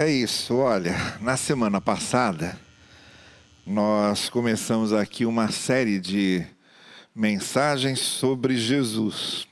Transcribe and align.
É 0.00 0.08
isso, 0.08 0.54
olha, 0.54 0.94
na 1.20 1.36
semana 1.36 1.80
passada 1.80 2.56
nós 3.66 4.28
começamos 4.28 4.92
aqui 4.92 5.26
uma 5.26 5.50
série 5.50 5.98
de 5.98 6.46
mensagens 7.12 7.98
sobre 7.98 8.56
Jesus. 8.56 9.48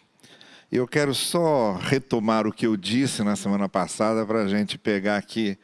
Eu 0.70 0.86
quero 0.86 1.12
só 1.12 1.72
retomar 1.72 2.46
o 2.46 2.52
que 2.52 2.64
eu 2.64 2.76
disse 2.76 3.24
na 3.24 3.34
semana 3.34 3.68
passada 3.68 4.24
para 4.24 4.42
a 4.42 4.46
gente 4.46 4.78
pegar 4.78 5.16
aqui 5.16 5.58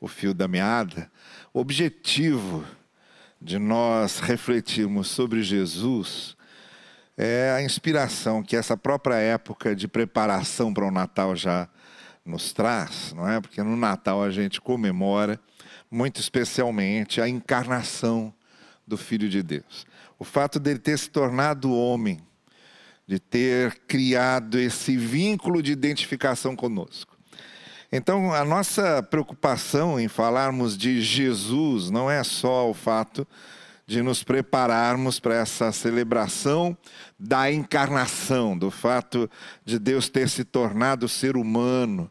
o 0.00 0.08
fio 0.08 0.34
da 0.34 0.48
meada. 0.48 1.08
O 1.52 1.60
objetivo 1.60 2.64
de 3.40 3.56
nós 3.56 4.18
refletirmos 4.18 5.06
sobre 5.06 5.44
Jesus 5.44 6.36
é 7.16 7.52
a 7.56 7.62
inspiração 7.62 8.42
que 8.42 8.56
essa 8.56 8.76
própria 8.76 9.14
época 9.14 9.76
de 9.76 9.86
preparação 9.86 10.74
para 10.74 10.88
o 10.88 10.90
Natal 10.90 11.36
já 11.36 11.68
nos 12.24 12.52
traz, 12.52 13.12
não 13.14 13.28
é? 13.28 13.40
Porque 13.40 13.62
no 13.62 13.76
Natal 13.76 14.22
a 14.22 14.30
gente 14.30 14.60
comemora 14.60 15.38
muito 15.90 16.20
especialmente 16.20 17.20
a 17.20 17.28
encarnação 17.28 18.32
do 18.86 18.96
Filho 18.96 19.28
de 19.28 19.42
Deus. 19.42 19.86
O 20.18 20.24
fato 20.24 20.58
dele 20.58 20.78
ter 20.78 20.98
se 20.98 21.10
tornado 21.10 21.72
homem, 21.72 22.20
de 23.06 23.18
ter 23.18 23.78
criado 23.86 24.58
esse 24.58 24.96
vínculo 24.96 25.62
de 25.62 25.72
identificação 25.72 26.56
conosco. 26.56 27.14
Então, 27.92 28.32
a 28.32 28.44
nossa 28.44 29.02
preocupação 29.02 30.00
em 30.00 30.08
falarmos 30.08 30.76
de 30.76 31.00
Jesus 31.00 31.90
não 31.90 32.10
é 32.10 32.24
só 32.24 32.68
o 32.68 32.74
fato 32.74 33.26
de 33.86 34.02
nos 34.02 34.22
prepararmos 34.22 35.20
para 35.20 35.34
essa 35.34 35.70
celebração 35.72 36.76
da 37.18 37.52
encarnação, 37.52 38.56
do 38.56 38.70
fato 38.70 39.30
de 39.64 39.78
Deus 39.78 40.08
ter 40.08 40.28
se 40.28 40.44
tornado 40.44 41.08
ser 41.08 41.36
humano, 41.36 42.10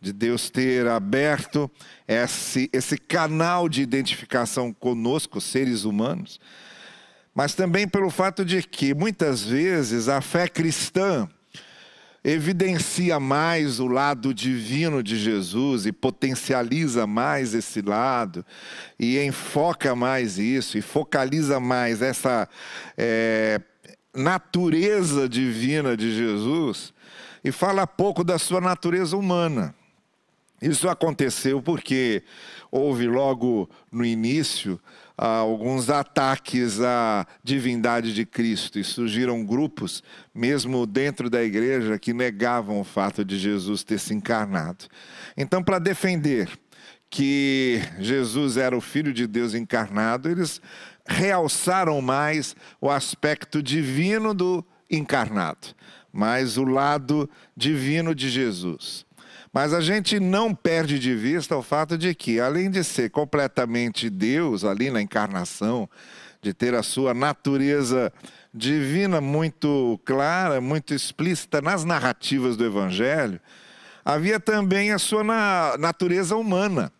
de 0.00 0.12
Deus 0.12 0.50
ter 0.50 0.86
aberto 0.86 1.70
esse, 2.06 2.68
esse 2.72 2.98
canal 2.98 3.68
de 3.68 3.80
identificação 3.80 4.72
conosco, 4.72 5.40
seres 5.40 5.84
humanos, 5.84 6.40
mas 7.34 7.54
também 7.54 7.88
pelo 7.88 8.10
fato 8.10 8.44
de 8.44 8.62
que 8.62 8.92
muitas 8.94 9.42
vezes 9.42 10.08
a 10.08 10.20
fé 10.20 10.46
cristã 10.46 11.28
evidencia 12.24 13.20
mais 13.20 13.78
o 13.78 13.86
lado 13.86 14.32
divino 14.32 15.02
de 15.02 15.16
Jesus 15.18 15.84
e 15.84 15.92
potencializa 15.92 17.06
mais 17.06 17.52
esse 17.52 17.82
lado 17.82 18.44
e 18.98 19.18
enfoca 19.20 19.94
mais 19.94 20.38
isso 20.38 20.78
e 20.78 20.82
focaliza 20.82 21.60
mais 21.60 22.00
essa 22.00 22.48
é, 22.96 23.60
natureza 24.14 25.28
divina 25.28 25.94
de 25.94 26.16
Jesus 26.16 26.94
e 27.44 27.52
fala 27.52 27.86
pouco 27.86 28.24
da 28.24 28.38
sua 28.38 28.60
natureza 28.60 29.16
humana. 29.18 29.74
Isso 30.62 30.88
aconteceu 30.88 31.60
porque 31.60 32.22
houve 32.70 33.06
logo 33.06 33.68
no 33.92 34.02
início 34.02 34.80
alguns 35.16 35.90
ataques 35.90 36.80
à 36.80 37.26
divindade 37.42 38.12
de 38.12 38.26
Cristo 38.26 38.78
e 38.78 38.84
surgiram 38.84 39.44
grupos, 39.44 40.02
mesmo 40.34 40.86
dentro 40.86 41.30
da 41.30 41.42
igreja, 41.42 41.98
que 41.98 42.12
negavam 42.12 42.80
o 42.80 42.84
fato 42.84 43.24
de 43.24 43.38
Jesus 43.38 43.84
ter 43.84 43.98
se 43.98 44.12
encarnado. 44.12 44.86
Então, 45.36 45.62
para 45.62 45.78
defender 45.78 46.48
que 47.08 47.80
Jesus 48.00 48.56
era 48.56 48.76
o 48.76 48.80
Filho 48.80 49.12
de 49.12 49.26
Deus 49.26 49.54
encarnado, 49.54 50.28
eles 50.28 50.60
realçaram 51.06 52.00
mais 52.00 52.56
o 52.80 52.90
aspecto 52.90 53.62
divino 53.62 54.34
do 54.34 54.64
encarnado, 54.90 55.68
mais 56.12 56.56
o 56.56 56.64
lado 56.64 57.30
divino 57.56 58.14
de 58.14 58.28
Jesus. 58.28 59.06
Mas 59.54 59.72
a 59.72 59.80
gente 59.80 60.18
não 60.18 60.52
perde 60.52 60.98
de 60.98 61.14
vista 61.14 61.56
o 61.56 61.62
fato 61.62 61.96
de 61.96 62.12
que, 62.12 62.40
além 62.40 62.68
de 62.68 62.82
ser 62.82 63.08
completamente 63.10 64.10
Deus 64.10 64.64
ali 64.64 64.90
na 64.90 65.00
encarnação, 65.00 65.88
de 66.42 66.52
ter 66.52 66.74
a 66.74 66.82
sua 66.82 67.14
natureza 67.14 68.12
divina 68.52 69.20
muito 69.20 70.00
clara, 70.04 70.60
muito 70.60 70.92
explícita 70.92 71.62
nas 71.62 71.84
narrativas 71.84 72.56
do 72.56 72.64
Evangelho, 72.64 73.40
havia 74.04 74.40
também 74.40 74.90
a 74.90 74.98
sua 74.98 75.22
natureza 75.78 76.34
humana. 76.34 76.92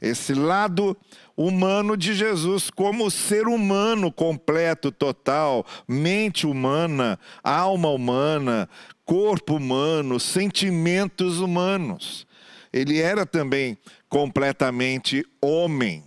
Esse 0.00 0.32
lado 0.32 0.96
humano 1.36 1.96
de 1.96 2.14
Jesus, 2.14 2.70
como 2.70 3.10
ser 3.10 3.46
humano 3.46 4.10
completo, 4.10 4.90
total, 4.90 5.64
mente 5.86 6.46
humana, 6.46 7.18
alma 7.42 7.88
humana, 7.88 8.68
corpo 9.04 9.56
humano, 9.56 10.18
sentimentos 10.18 11.40
humanos. 11.40 12.26
Ele 12.72 13.00
era 13.00 13.26
também 13.26 13.76
completamente 14.08 15.24
homem, 15.40 16.04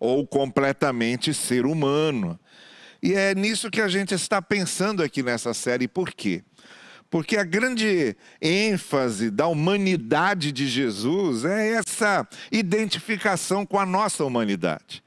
ou 0.00 0.26
completamente 0.26 1.34
ser 1.34 1.66
humano. 1.66 2.38
E 3.02 3.14
é 3.14 3.34
nisso 3.34 3.70
que 3.70 3.80
a 3.80 3.88
gente 3.88 4.14
está 4.14 4.40
pensando 4.40 5.02
aqui 5.02 5.22
nessa 5.22 5.52
série. 5.52 5.86
Por 5.86 6.12
quê? 6.12 6.42
Porque 7.10 7.36
a 7.36 7.44
grande 7.44 8.16
ênfase 8.40 9.30
da 9.30 9.46
humanidade 9.46 10.52
de 10.52 10.66
Jesus 10.68 11.44
é 11.44 11.74
essa 11.74 12.26
identificação 12.52 13.64
com 13.64 13.78
a 13.78 13.86
nossa 13.86 14.24
humanidade. 14.24 15.02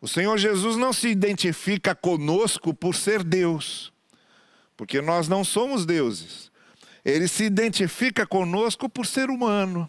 O 0.00 0.08
Senhor 0.08 0.36
Jesus 0.38 0.76
não 0.76 0.92
se 0.92 1.08
identifica 1.08 1.94
conosco 1.94 2.74
por 2.74 2.94
ser 2.94 3.22
Deus 3.22 3.93
porque 4.76 5.00
nós 5.00 5.28
não 5.28 5.44
somos 5.44 5.86
deuses. 5.86 6.50
Ele 7.04 7.28
se 7.28 7.44
identifica 7.44 8.26
conosco 8.26 8.88
por 8.88 9.06
ser 9.06 9.30
humano. 9.30 9.88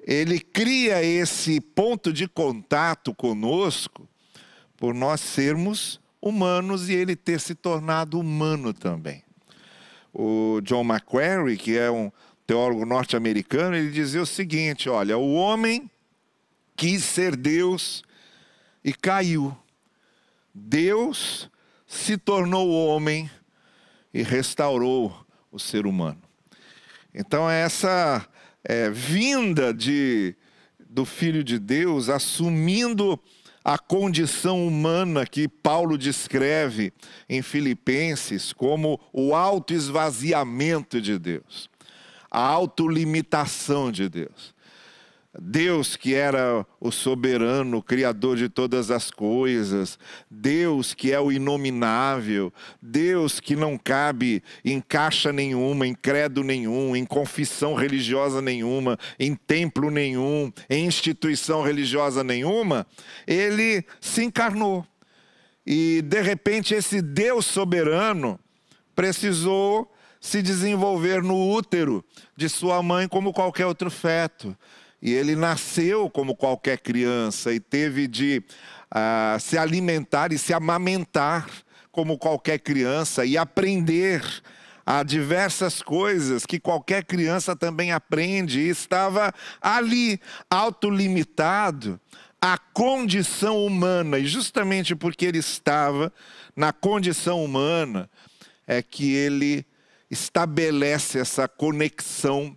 Ele 0.00 0.40
cria 0.40 1.02
esse 1.02 1.60
ponto 1.60 2.12
de 2.12 2.28
contato 2.28 3.14
conosco 3.14 4.08
por 4.76 4.94
nós 4.94 5.20
sermos 5.20 6.00
humanos 6.20 6.88
e 6.88 6.94
ele 6.94 7.14
ter 7.14 7.40
se 7.40 7.54
tornado 7.54 8.18
humano 8.18 8.72
também. 8.72 9.22
O 10.12 10.60
John 10.62 10.84
Macquarie, 10.84 11.56
que 11.56 11.76
é 11.76 11.90
um 11.90 12.10
teólogo 12.46 12.84
norte-americano, 12.84 13.76
ele 13.76 13.90
dizia 13.90 14.22
o 14.22 14.26
seguinte: 14.26 14.88
olha, 14.88 15.18
o 15.18 15.34
homem 15.34 15.90
quis 16.76 17.04
ser 17.04 17.36
Deus 17.36 18.02
e 18.84 18.92
caiu. 18.92 19.56
Deus 20.54 21.50
se 21.86 22.16
tornou 22.16 22.70
homem 22.70 23.30
e 24.14 24.22
restaurou 24.22 25.12
o 25.50 25.58
ser 25.58 25.84
humano. 25.84 26.22
Então, 27.12 27.50
essa 27.50 28.24
é, 28.62 28.88
vinda 28.88 29.74
de, 29.74 30.36
do 30.78 31.04
Filho 31.04 31.42
de 31.42 31.58
Deus 31.58 32.08
assumindo 32.08 33.20
a 33.64 33.76
condição 33.76 34.66
humana 34.66 35.26
que 35.26 35.48
Paulo 35.48 35.98
descreve 35.98 36.92
em 37.28 37.42
Filipenses 37.42 38.52
como 38.52 39.00
o 39.12 39.34
autoesvaziamento 39.34 41.00
de 41.00 41.18
Deus, 41.18 41.68
a 42.30 42.40
autolimitação 42.40 43.90
de 43.90 44.08
Deus. 44.08 44.53
Deus 45.40 45.96
que 45.96 46.14
era 46.14 46.64
o 46.80 46.92
soberano, 46.92 47.82
criador 47.82 48.36
de 48.36 48.48
todas 48.48 48.90
as 48.90 49.10
coisas, 49.10 49.98
Deus 50.30 50.94
que 50.94 51.12
é 51.12 51.18
o 51.18 51.32
inominável, 51.32 52.52
Deus 52.80 53.40
que 53.40 53.56
não 53.56 53.76
cabe 53.76 54.42
em 54.64 54.80
caixa 54.80 55.32
nenhuma, 55.32 55.86
em 55.86 55.94
credo 55.94 56.44
nenhum, 56.44 56.94
em 56.94 57.04
confissão 57.04 57.74
religiosa 57.74 58.40
nenhuma, 58.40 58.96
em 59.18 59.34
templo 59.34 59.90
nenhum, 59.90 60.52
em 60.70 60.86
instituição 60.86 61.62
religiosa 61.62 62.22
nenhuma, 62.22 62.86
ele 63.26 63.84
se 64.00 64.22
encarnou. 64.22 64.86
E 65.66 66.00
de 66.02 66.20
repente 66.22 66.74
esse 66.74 67.02
Deus 67.02 67.46
soberano 67.46 68.38
precisou 68.94 69.90
se 70.20 70.40
desenvolver 70.40 71.22
no 71.22 71.50
útero 71.50 72.04
de 72.36 72.48
sua 72.48 72.82
mãe 72.82 73.08
como 73.08 73.32
qualquer 73.32 73.66
outro 73.66 73.90
feto. 73.90 74.56
E 75.04 75.12
ele 75.12 75.36
nasceu 75.36 76.08
como 76.08 76.34
qualquer 76.34 76.78
criança 76.78 77.52
e 77.52 77.60
teve 77.60 78.08
de 78.08 78.42
uh, 78.90 79.38
se 79.38 79.58
alimentar 79.58 80.32
e 80.32 80.38
se 80.38 80.54
amamentar 80.54 81.46
como 81.92 82.16
qualquer 82.16 82.58
criança 82.58 83.22
e 83.22 83.36
aprender 83.36 84.24
a 84.86 85.02
diversas 85.02 85.82
coisas 85.82 86.46
que 86.46 86.58
qualquer 86.58 87.04
criança 87.04 87.54
também 87.54 87.92
aprende. 87.92 88.60
E 88.60 88.70
estava 88.70 89.30
ali, 89.60 90.18
autolimitado 90.48 92.00
à 92.40 92.56
condição 92.56 93.62
humana. 93.62 94.18
E 94.18 94.26
justamente 94.26 94.96
porque 94.96 95.26
ele 95.26 95.38
estava 95.38 96.10
na 96.56 96.72
condição 96.72 97.44
humana, 97.44 98.08
é 98.66 98.80
que 98.80 99.12
ele 99.12 99.66
estabelece 100.10 101.18
essa 101.18 101.46
conexão 101.46 102.56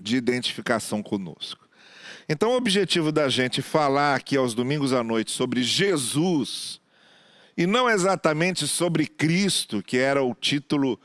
de 0.00 0.16
identificação 0.16 1.02
conosco. 1.02 1.66
Então, 2.28 2.50
o 2.50 2.56
objetivo 2.56 3.12
da 3.12 3.28
gente 3.28 3.62
falar 3.62 4.16
aqui 4.16 4.36
aos 4.36 4.52
domingos 4.52 4.92
à 4.92 5.02
noite 5.02 5.30
sobre 5.30 5.62
Jesus, 5.62 6.80
e 7.56 7.66
não 7.66 7.88
exatamente 7.88 8.66
sobre 8.66 9.06
Cristo, 9.06 9.82
que 9.82 9.96
era 9.96 10.22
o 10.22 10.34
título 10.34 11.00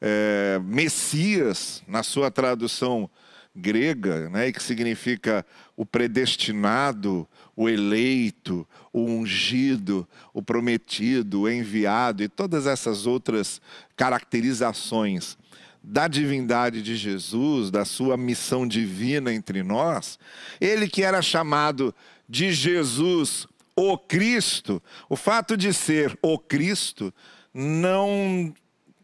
é, 0.00 0.60
Messias, 0.62 1.82
na 1.88 2.02
sua 2.02 2.30
tradução 2.30 3.10
grega, 3.56 4.28
né, 4.28 4.52
que 4.52 4.62
significa 4.62 5.44
o 5.74 5.86
predestinado, 5.86 7.26
o 7.56 7.68
eleito, 7.68 8.68
o 8.92 9.00
ungido, 9.00 10.06
o 10.34 10.42
prometido, 10.42 11.42
o 11.42 11.50
enviado 11.50 12.22
e 12.22 12.28
todas 12.28 12.66
essas 12.66 13.06
outras 13.06 13.60
caracterizações 13.96 15.38
da 15.88 16.08
divindade 16.08 16.82
de 16.82 16.96
Jesus, 16.96 17.70
da 17.70 17.84
sua 17.84 18.16
missão 18.16 18.66
divina 18.66 19.32
entre 19.32 19.62
nós, 19.62 20.18
ele 20.60 20.88
que 20.88 21.04
era 21.04 21.22
chamado 21.22 21.94
de 22.28 22.52
Jesus 22.52 23.46
o 23.76 23.96
Cristo, 23.96 24.82
o 25.08 25.14
fato 25.14 25.56
de 25.56 25.72
ser 25.72 26.18
o 26.20 26.38
Cristo 26.38 27.14
não 27.54 28.52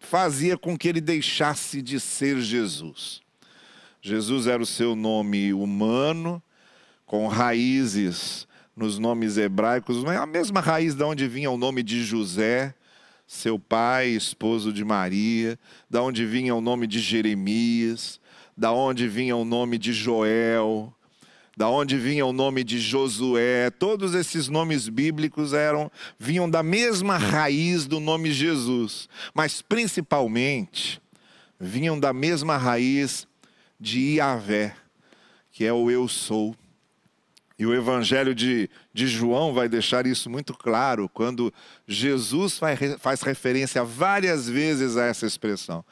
fazia 0.00 0.58
com 0.58 0.76
que 0.76 0.88
ele 0.88 1.00
deixasse 1.00 1.80
de 1.80 2.00
ser 2.00 2.40
Jesus. 2.40 3.22
Jesus 4.00 4.48
era 4.48 4.60
o 4.60 4.66
seu 4.66 4.96
nome 4.96 5.54
humano, 5.54 6.42
com 7.06 7.28
raízes 7.28 8.48
nos 8.74 8.98
nomes 8.98 9.36
hebraicos, 9.36 10.02
é 10.04 10.16
a 10.16 10.26
mesma 10.26 10.60
raiz 10.60 10.96
de 10.96 11.04
onde 11.04 11.28
vinha 11.28 11.50
o 11.50 11.58
nome 11.58 11.82
de 11.84 12.02
José, 12.02 12.74
seu 13.32 13.58
pai, 13.58 14.08
esposo 14.08 14.70
de 14.70 14.84
Maria, 14.84 15.58
da 15.88 16.02
onde 16.02 16.26
vinha 16.26 16.54
o 16.54 16.60
nome 16.60 16.86
de 16.86 17.00
Jeremias, 17.00 18.20
da 18.54 18.70
onde 18.72 19.08
vinha 19.08 19.34
o 19.34 19.42
nome 19.42 19.78
de 19.78 19.90
Joel, 19.90 20.92
da 21.56 21.66
onde 21.66 21.96
vinha 21.96 22.26
o 22.26 22.32
nome 22.32 22.62
de 22.62 22.78
Josué, 22.78 23.70
todos 23.70 24.14
esses 24.14 24.48
nomes 24.48 24.86
bíblicos 24.86 25.54
eram 25.54 25.90
vinham 26.18 26.48
da 26.48 26.62
mesma 26.62 27.16
raiz 27.16 27.86
do 27.86 27.98
nome 27.98 28.30
Jesus, 28.30 29.08
mas 29.34 29.62
principalmente 29.62 31.00
vinham 31.58 31.98
da 31.98 32.12
mesma 32.12 32.58
raiz 32.58 33.26
de 33.80 34.16
Iavé, 34.16 34.76
que 35.50 35.64
é 35.64 35.72
o 35.72 35.90
eu 35.90 36.06
sou. 36.06 36.54
E 37.58 37.66
o 37.66 37.74
Evangelho 37.74 38.34
de, 38.34 38.68
de 38.92 39.06
João 39.06 39.52
vai 39.52 39.68
deixar 39.68 40.06
isso 40.06 40.28
muito 40.30 40.54
claro 40.54 41.08
quando 41.08 41.52
Jesus 41.86 42.58
faz, 42.58 42.78
faz 42.98 43.22
referência 43.22 43.84
várias 43.84 44.48
vezes 44.48 44.96
a 44.96 45.04
essa 45.04 45.26
expressão. 45.26 45.84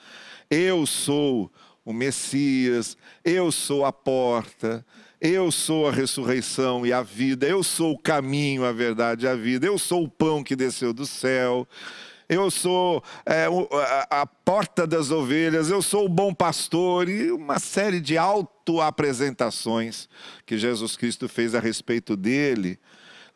Eu 0.51 0.87
sou 0.87 1.51
o 1.85 1.93
Messias, 1.93 2.97
eu 3.25 3.53
sou 3.53 3.85
a 3.85 3.93
porta, 3.93 4.85
eu 5.21 5.53
sou 5.53 5.89
a 5.89 5.93
ressurreição 5.93 6.87
e 6.87 6.93
a 6.93 7.03
vida, 7.03 7.47
eu 7.47 7.63
sou 7.63 7.93
o 7.93 7.99
caminho, 7.99 8.65
a 8.65 8.73
verdade 8.73 9.27
e 9.27 9.29
a 9.29 9.35
vida, 9.35 9.67
eu 9.67 9.79
sou 9.79 10.05
o 10.05 10.09
pão 10.09 10.43
que 10.43 10.57
desceu 10.57 10.93
do 10.93 11.05
céu, 11.05 11.69
eu 12.31 12.49
sou 12.49 13.03
é, 13.27 13.47
a, 14.09 14.25
porta 14.25 14.87
das 14.87 15.11
ovelhas, 15.11 15.69
eu 15.69 15.83
sou 15.83 16.07
o 16.07 16.09
bom 16.09 16.33
pastor, 16.33 17.09
e 17.09 17.33
uma 17.33 17.59
série 17.59 18.01
de 18.01 18.17
autoapresentações 18.17 20.09
que 20.47 20.57
Jesus 20.57 20.97
Cristo 20.97 21.29
fez 21.29 21.57
a 21.57 21.61
respeito 21.61 22.17
dele, 22.17 22.79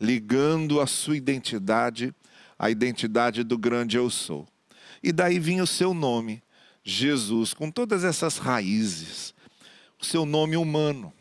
ligando 0.00 0.80
a 0.80 0.86
sua 0.86 1.16
identidade 1.16 2.14
à 2.56 2.70
identidade 2.70 3.42
do 3.42 3.58
grande 3.58 3.96
eu 3.96 4.08
sou. 4.08 4.46
E 5.02 5.10
daí 5.10 5.40
vinha 5.40 5.64
o 5.64 5.66
seu 5.66 5.92
nome, 5.92 6.40
Jesus, 6.84 7.52
com 7.52 7.72
todas 7.72 8.04
essas 8.04 8.38
raízes, 8.38 9.34
o 10.00 10.04
seu 10.04 10.24
nome 10.24 10.56
humano. 10.56 11.12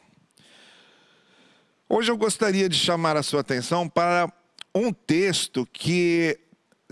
Hoje 1.90 2.12
eu 2.12 2.18
gostaria 2.18 2.70
de 2.70 2.78
chamar 2.78 3.18
a 3.18 3.24
sua 3.24 3.42
atenção 3.42 3.90
para 3.90 4.32
um 4.76 4.94
texto 4.94 5.68
que 5.74 6.40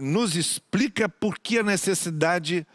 nos 0.02 0.36
explica 0.36 1.08
por 1.08 1.38
que 1.38 1.60
a 1.60 1.64
necessidade 1.64 2.66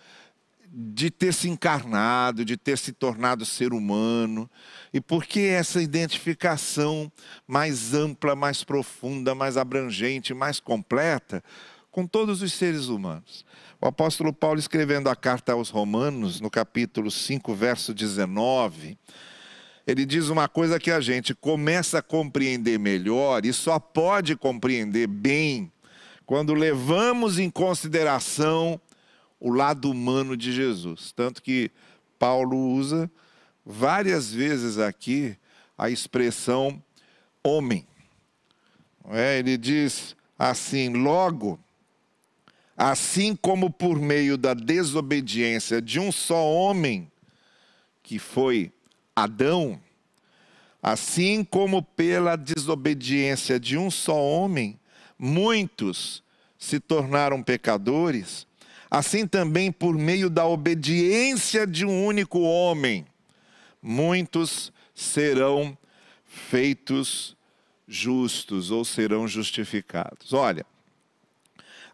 de 0.79 1.11
ter 1.11 1.33
se 1.33 1.49
encarnado, 1.49 2.45
de 2.45 2.57
ter 2.57 2.77
se 2.77 2.93
tornado 2.93 3.47
ser 3.47 3.73
humano, 3.73 4.49
e 4.93 5.01
por 5.01 5.25
que 5.25 5.41
essa 5.41 5.81
identificação 5.81 7.11
mais 7.47 7.95
ampla, 7.95 8.37
mais 8.37 8.63
profunda, 8.63 9.35
mais 9.35 9.57
abrangente, 9.57 10.35
mais 10.35 10.61
completa 10.61 11.43
com 11.91 12.07
todos 12.07 12.43
os 12.43 12.53
seres 12.53 12.89
humanos. 12.89 13.43
O 13.81 13.87
apóstolo 13.87 14.33
Paulo, 14.33 14.59
escrevendo 14.59 15.09
a 15.09 15.17
carta 15.17 15.53
aos 15.53 15.71
Romanos, 15.71 16.43
no 16.43 16.51
capítulo 16.51 17.11
5, 17.11 17.55
verso 17.55 17.95
19, 17.95 18.99
ele 19.87 20.05
diz 20.05 20.29
uma 20.29 20.47
coisa 20.47 20.79
que 20.79 20.91
a 20.91 21.01
gente 21.01 21.35
começa 21.35 22.01
a 22.01 22.03
compreender 22.03 22.79
melhor 22.79 23.47
e 23.47 23.53
só 23.53 23.79
pode 23.79 24.37
compreender 24.37 25.07
bem 25.07 25.73
quando 26.27 26.53
levamos 26.53 27.39
em 27.39 27.49
consideração 27.49 28.81
o 29.39 29.51
lado 29.51 29.89
humano 29.89 30.37
de 30.37 30.53
Jesus. 30.53 31.13
Tanto 31.13 31.41
que 31.41 31.71
Paulo 32.19 32.57
usa 32.75 33.09
várias 33.65 34.33
vezes 34.33 34.79
aqui 34.79 35.37
a 35.79 35.89
expressão 35.89 36.83
homem. 37.45 37.87
É? 39.11 39.39
Ele 39.39 39.57
diz 39.57 40.17
assim: 40.37 40.89
logo, 40.89 41.61
assim 42.77 43.37
como 43.37 43.71
por 43.71 44.01
meio 44.01 44.37
da 44.37 44.53
desobediência 44.53 45.81
de 45.81 46.01
um 46.01 46.11
só 46.11 46.45
homem, 46.45 47.11
que 48.03 48.19
foi 48.19 48.73
Adão, 49.15 49.81
assim 50.83 51.45
como 51.45 51.83
pela 51.83 52.35
desobediência 52.35 53.61
de 53.61 53.79
um 53.79 53.91
só 53.91 54.21
homem, 54.21 54.79
muitos 55.19 56.23
se 56.59 56.81
tornaram 56.81 57.43
pecadores, 57.43 58.47
assim 58.91 59.27
também 59.27 59.71
por 59.71 59.97
meio 59.97 60.31
da 60.31 60.47
obediência 60.47 61.67
de 61.67 61.85
um 61.85 62.05
único 62.05 62.41
homem, 62.41 63.07
muitos 63.83 64.73
serão 64.95 65.77
feitos 66.25 67.37
justos 67.87 68.71
ou 68.71 68.85
serão 68.85 69.29
justificados. 69.29 70.33
Olha, 70.33 70.67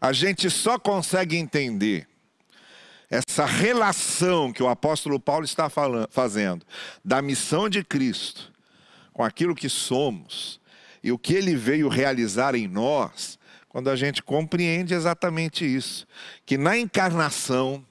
a 0.01 0.13
gente 0.13 0.49
só 0.51 0.79
consegue 0.79 1.37
entender 1.37 2.09
essa 3.11 3.45
relação 3.45 4.53
que 4.53 4.63
o 4.63 4.69
apóstolo 4.69 5.21
Paulo 5.21 5.45
está 5.45 5.69
falando, 5.69 6.09
fazendo 6.11 6.65
da 7.05 7.21
missão 7.21 7.69
de 7.69 7.85
Cristo 7.85 8.51
com 9.13 9.23
aquilo 9.23 9.55
que 9.55 9.69
somos 9.69 10.59
e 11.03 11.11
o 11.11 11.19
que 11.19 11.35
ele 11.35 11.57
veio 11.57 11.89
realizar 11.89 12.55
em 12.55 12.69
nós, 12.69 13.39
quando 13.69 13.91
a 13.91 13.97
gente 13.97 14.23
compreende 14.23 14.95
exatamente 14.95 15.65
isso, 15.65 16.07
que 16.47 16.57
na 16.57 16.77
encarnação 16.77 17.85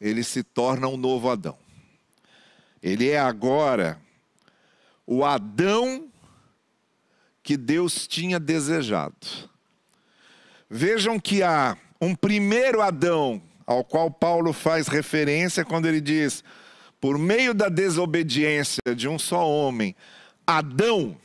ele 0.00 0.24
se 0.24 0.42
torna 0.42 0.88
um 0.88 0.96
novo 0.96 1.30
Adão. 1.30 1.56
Ele 2.82 3.08
é 3.08 3.20
agora 3.20 3.98
o 5.06 5.24
Adão 5.24 6.08
que 7.42 7.56
Deus 7.56 8.06
tinha 8.06 8.38
desejado. 8.38 9.14
Vejam 10.68 11.20
que 11.20 11.42
há 11.42 11.76
um 12.00 12.14
primeiro 12.14 12.80
Adão 12.80 13.40
ao 13.64 13.84
qual 13.84 14.10
Paulo 14.10 14.52
faz 14.52 14.88
referência 14.88 15.64
quando 15.64 15.86
ele 15.86 16.00
diz: 16.00 16.42
por 17.00 17.16
meio 17.16 17.54
da 17.54 17.68
desobediência 17.68 18.82
de 18.96 19.08
um 19.08 19.18
só 19.18 19.48
homem, 19.48 19.94
Adão 20.46 21.16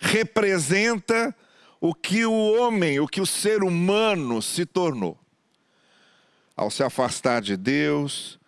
representa 0.00 1.34
o 1.80 1.94
que 1.94 2.24
o 2.24 2.32
homem, 2.32 2.98
o 2.98 3.06
que 3.06 3.20
o 3.20 3.26
ser 3.26 3.62
humano 3.62 4.42
se 4.42 4.66
tornou. 4.66 5.18
Ao 6.56 6.70
se 6.70 6.82
afastar 6.82 7.40
de 7.40 7.56
Deus, 7.56 8.38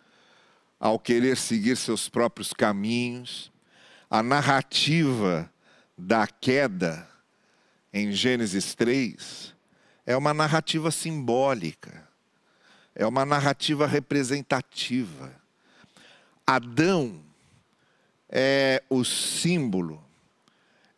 ao 0.80 0.98
querer 0.98 1.36
seguir 1.36 1.76
seus 1.76 2.08
próprios 2.08 2.52
caminhos, 2.52 3.52
a 4.10 4.22
narrativa 4.22 5.50
da 5.96 6.26
queda 6.26 7.08
em 7.92 8.10
Gênesis 8.10 8.74
3 8.74 9.54
é 10.04 10.16
uma 10.16 10.34
narrativa 10.34 10.90
simbólica 10.90 12.10
é 12.94 13.06
uma 13.06 13.24
narrativa 13.24 13.86
representativa. 13.86 15.34
Adão 16.46 17.22
é 18.28 18.82
o 18.88 19.04
símbolo, 19.04 20.02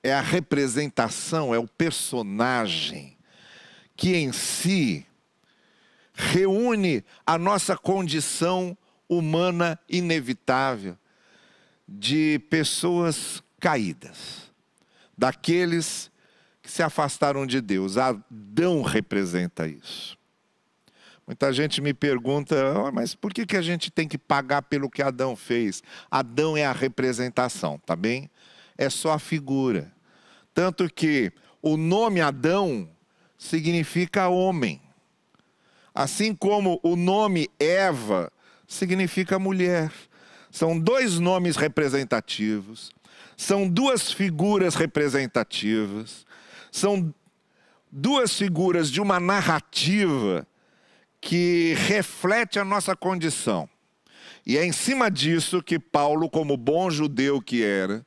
é 0.04 0.12
a 0.12 0.20
representação, 0.20 1.54
é 1.54 1.58
o 1.58 1.66
personagem 1.66 3.16
que 3.96 4.14
em 4.14 4.32
si 4.32 5.06
reúne 6.12 7.02
a 7.26 7.38
nossa 7.38 7.75
condição 7.75 8.76
humana 9.08 9.80
inevitável 9.88 10.96
de 11.88 12.38
pessoas 12.50 13.42
caídas, 13.58 14.52
daqueles 15.16 16.11
que 16.62 16.70
se 16.70 16.82
afastaram 16.82 17.46
de 17.46 17.62
Deus. 17.62 17.96
Adão 17.96 18.82
representa 18.82 19.66
isso. 19.66 20.18
Muita 21.26 21.50
gente 21.50 21.80
me 21.80 21.94
pergunta, 21.94 22.54
oh, 22.76 22.92
mas 22.92 23.14
por 23.14 23.32
que, 23.32 23.46
que 23.46 23.56
a 23.56 23.62
gente 23.62 23.90
tem 23.90 24.06
que 24.06 24.18
pagar 24.18 24.61
pelo 24.61 24.90
que 24.90 25.02
Adão 25.02 25.34
fez? 25.34 25.82
Adão 26.11 26.54
é 26.54 26.66
a 26.66 26.73
representação, 26.73 27.78
tá 27.78 27.96
bem? 27.96 28.30
É 28.76 28.90
só 28.90 29.12
a 29.12 29.18
figura. 29.18 29.94
Tanto 30.54 30.88
que 30.88 31.32
o 31.61 31.76
nome 31.76 32.20
Adão 32.20 32.88
significa 33.37 34.28
homem. 34.28 34.80
Assim 35.92 36.34
como 36.34 36.80
o 36.82 36.94
nome 36.94 37.50
Eva 37.58 38.32
significa 38.66 39.38
mulher. 39.38 39.92
São 40.50 40.78
dois 40.78 41.18
nomes 41.18 41.56
representativos, 41.56 42.92
são 43.37 43.68
duas 43.68 44.12
figuras 44.12 44.76
representativas, 44.76 46.25
são 46.70 47.12
duas 47.90 48.37
figuras 48.37 48.90
de 48.90 49.00
uma 49.00 49.18
narrativa 49.18 50.46
que 51.20 51.75
reflete 51.76 52.58
a 52.58 52.64
nossa 52.64 52.94
condição. 52.94 53.68
E 54.46 54.58
é 54.58 54.64
em 54.64 54.73
cima 54.73 55.11
disso 55.11 55.62
que 55.62 55.78
Paulo, 55.78 56.28
como 56.28 56.56
bom 56.56 56.90
judeu 56.90 57.40
que 57.40 57.64
era, 57.64 58.06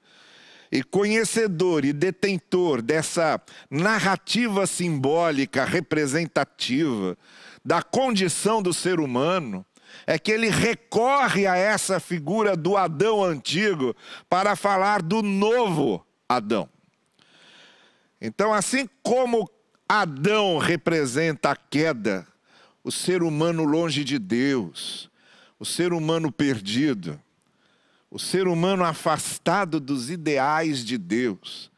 e 0.72 0.84
conhecedor 0.84 1.86
e 1.86 1.94
detentor 1.94 2.82
dessa 2.82 3.42
narrativa 3.70 4.68
simbólica 4.68 5.66
representativa 5.66 7.18
da 7.64 7.82
condição 7.82 8.62
do 8.62 8.74
ser 8.74 9.00
humano, 9.00 9.66
é 10.06 10.18
que 10.18 10.32
ele 10.32 10.50
recorre 10.50 11.48
a 11.48 11.56
essa 11.56 12.00
figura 12.00 12.56
do 12.56 12.78
Adão 12.78 13.24
antigo 13.24 13.96
para 14.30 14.56
falar 14.56 15.02
do 15.02 15.22
novo 15.22 16.06
Adão. 16.30 16.70
Então, 18.22 18.54
assim 18.54 18.90
como 19.04 19.50
Adão 19.88 20.58
representa 20.58 21.52
a 21.52 21.56
queda, 21.56 22.28
o 22.84 22.92
ser 22.92 23.22
humano 23.22 23.64
longe 23.64 24.04
de 24.04 24.18
Deus, 24.18 25.10
o 25.60 25.66
ser 25.66 25.94
humano 25.94 26.32
perdido, 26.32 27.20
o 28.18 28.20
ser 28.20 28.48
humano 28.48 28.84
afastado 28.84 29.80
dos 29.80 30.10
ideais 30.10 30.84
de 30.84 30.98
Deus. 30.98 31.70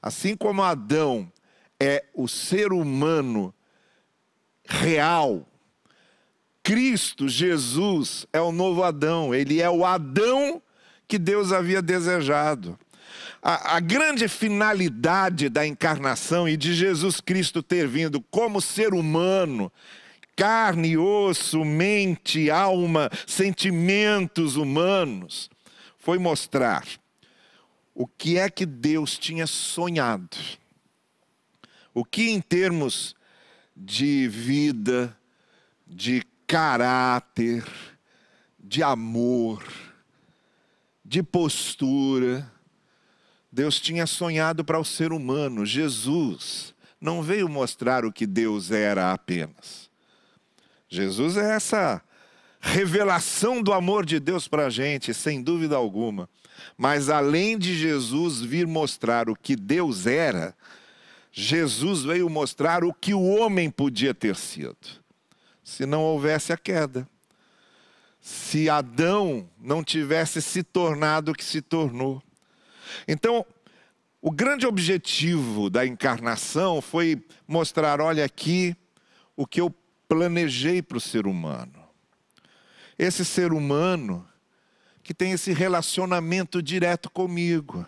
Assim 0.00 0.36
como 0.36 0.62
Adão 0.62 1.28
é 1.80 2.04
o 2.14 2.28
ser 2.28 2.72
humano 2.72 3.52
real, 4.64 5.44
Cristo, 6.62 7.28
Jesus, 7.28 8.24
é 8.32 8.40
o 8.40 8.52
novo 8.52 8.84
Adão, 8.84 9.34
ele 9.34 9.60
é 9.60 9.68
o 9.68 9.84
Adão 9.84 10.62
que 11.08 11.18
Deus 11.18 11.50
havia 11.50 11.82
desejado. 11.82 12.78
A, 13.42 13.74
a, 13.74 13.80
grande 13.80 14.28
finalidade 14.28 15.48
da 15.48 15.66
encarnação 15.66 16.48
e 16.48 16.56
de 16.56 16.72
Jesus 16.72 17.20
Cristo 17.20 17.64
ter 17.64 17.88
vindo 17.88 18.20
como 18.30 18.60
ser 18.60 18.94
humano, 18.94 19.72
carne, 20.36 20.96
osso, 20.96 21.64
mente, 21.64 22.48
alma, 22.48 23.10
sentimentos 23.26 24.54
humanos, 24.54 25.50
foi 26.04 26.18
mostrar 26.18 26.86
o 27.94 28.06
que 28.06 28.36
é 28.36 28.50
que 28.50 28.66
Deus 28.66 29.16
tinha 29.16 29.46
sonhado. 29.46 30.36
O 31.94 32.04
que, 32.04 32.28
em 32.28 32.42
termos 32.42 33.16
de 33.74 34.28
vida, 34.28 35.16
de 35.86 36.22
caráter, 36.46 37.64
de 38.60 38.82
amor, 38.82 39.64
de 41.02 41.22
postura, 41.22 42.52
Deus 43.50 43.80
tinha 43.80 44.06
sonhado 44.06 44.62
para 44.62 44.78
o 44.78 44.84
ser 44.84 45.10
humano. 45.10 45.64
Jesus 45.64 46.74
não 47.00 47.22
veio 47.22 47.48
mostrar 47.48 48.04
o 48.04 48.12
que 48.12 48.26
Deus 48.26 48.70
era 48.70 49.10
apenas. 49.10 49.88
Jesus 50.86 51.38
é 51.38 51.54
essa 51.54 52.02
revelação 52.64 53.62
do 53.62 53.74
amor 53.74 54.06
de 54.06 54.18
Deus 54.18 54.48
para 54.48 54.66
a 54.66 54.70
gente, 54.70 55.12
sem 55.12 55.42
dúvida 55.42 55.76
alguma. 55.76 56.28
Mas 56.78 57.10
além 57.10 57.58
de 57.58 57.76
Jesus 57.76 58.40
vir 58.40 58.66
mostrar 58.66 59.28
o 59.28 59.36
que 59.36 59.54
Deus 59.54 60.06
era, 60.06 60.56
Jesus 61.30 62.02
veio 62.02 62.28
mostrar 62.30 62.82
o 62.82 62.92
que 62.92 63.12
o 63.12 63.22
homem 63.22 63.70
podia 63.70 64.14
ter 64.14 64.34
sido, 64.34 64.76
se 65.62 65.84
não 65.84 66.00
houvesse 66.00 66.52
a 66.52 66.56
queda. 66.56 67.06
Se 68.18 68.70
Adão 68.70 69.46
não 69.60 69.84
tivesse 69.84 70.40
se 70.40 70.62
tornado 70.62 71.32
o 71.32 71.34
que 71.34 71.44
se 71.44 71.60
tornou. 71.60 72.22
Então, 73.06 73.44
o 74.22 74.30
grande 74.30 74.66
objetivo 74.66 75.68
da 75.68 75.84
encarnação 75.84 76.80
foi 76.80 77.22
mostrar: 77.46 78.00
olha 78.00 78.24
aqui 78.24 78.74
o 79.36 79.46
que 79.46 79.60
eu 79.60 79.68
planejei 80.08 80.80
para 80.80 80.96
o 80.96 81.00
ser 81.02 81.26
humano 81.26 81.83
esse 82.98 83.24
ser 83.24 83.52
humano 83.52 84.26
que 85.02 85.12
tem 85.12 85.32
esse 85.32 85.52
relacionamento 85.52 86.62
direto 86.62 87.10
comigo 87.10 87.86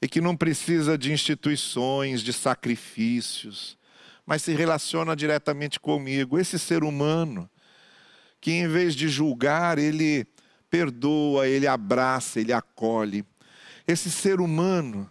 e 0.00 0.08
que 0.08 0.20
não 0.20 0.36
precisa 0.36 0.98
de 0.98 1.12
instituições, 1.12 2.20
de 2.22 2.32
sacrifícios, 2.32 3.78
mas 4.26 4.42
se 4.42 4.52
relaciona 4.52 5.14
diretamente 5.14 5.78
comigo. 5.78 6.38
Esse 6.38 6.58
ser 6.58 6.82
humano 6.82 7.48
que, 8.40 8.50
em 8.50 8.66
vez 8.66 8.96
de 8.96 9.08
julgar, 9.08 9.78
ele 9.78 10.26
perdoa, 10.68 11.46
ele 11.46 11.66
abraça, 11.66 12.40
ele 12.40 12.52
acolhe. 12.52 13.24
Esse 13.86 14.10
ser 14.10 14.40
humano 14.40 15.08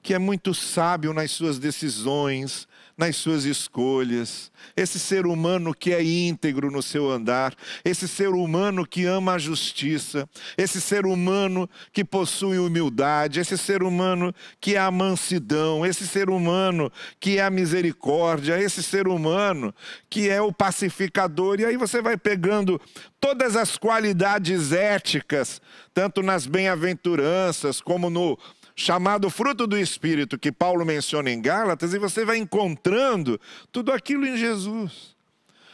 que 0.00 0.14
é 0.14 0.18
muito 0.18 0.54
sábio 0.54 1.12
nas 1.12 1.32
suas 1.32 1.58
decisões, 1.58 2.67
nas 2.98 3.14
suas 3.14 3.44
escolhas, 3.44 4.50
esse 4.76 4.98
ser 4.98 5.24
humano 5.24 5.72
que 5.72 5.92
é 5.94 6.02
íntegro 6.02 6.68
no 6.68 6.82
seu 6.82 7.08
andar, 7.08 7.54
esse 7.84 8.08
ser 8.08 8.30
humano 8.30 8.84
que 8.84 9.06
ama 9.06 9.34
a 9.34 9.38
justiça, 9.38 10.28
esse 10.56 10.80
ser 10.80 11.06
humano 11.06 11.70
que 11.92 12.04
possui 12.04 12.58
humildade, 12.58 13.38
esse 13.38 13.56
ser 13.56 13.84
humano 13.84 14.34
que 14.60 14.74
é 14.74 14.80
a 14.80 14.90
mansidão, 14.90 15.86
esse 15.86 16.08
ser 16.08 16.28
humano 16.28 16.90
que 17.20 17.38
é 17.38 17.44
a 17.44 17.50
misericórdia, 17.50 18.60
esse 18.60 18.82
ser 18.82 19.06
humano 19.06 19.72
que 20.10 20.28
é 20.28 20.42
o 20.42 20.52
pacificador. 20.52 21.60
E 21.60 21.66
aí 21.66 21.76
você 21.76 22.02
vai 22.02 22.16
pegando 22.16 22.80
todas 23.20 23.54
as 23.54 23.76
qualidades 23.76 24.72
éticas, 24.72 25.62
tanto 25.94 26.20
nas 26.20 26.46
bem-aventuranças 26.46 27.80
como 27.80 28.10
no 28.10 28.36
chamado 28.78 29.28
fruto 29.28 29.66
do 29.66 29.76
Espírito, 29.76 30.38
que 30.38 30.52
Paulo 30.52 30.86
menciona 30.86 31.28
em 31.32 31.42
Gálatas, 31.42 31.92
e 31.92 31.98
você 31.98 32.24
vai 32.24 32.36
encontrando 32.36 33.40
tudo 33.72 33.90
aquilo 33.90 34.24
em 34.24 34.36
Jesus. 34.36 35.16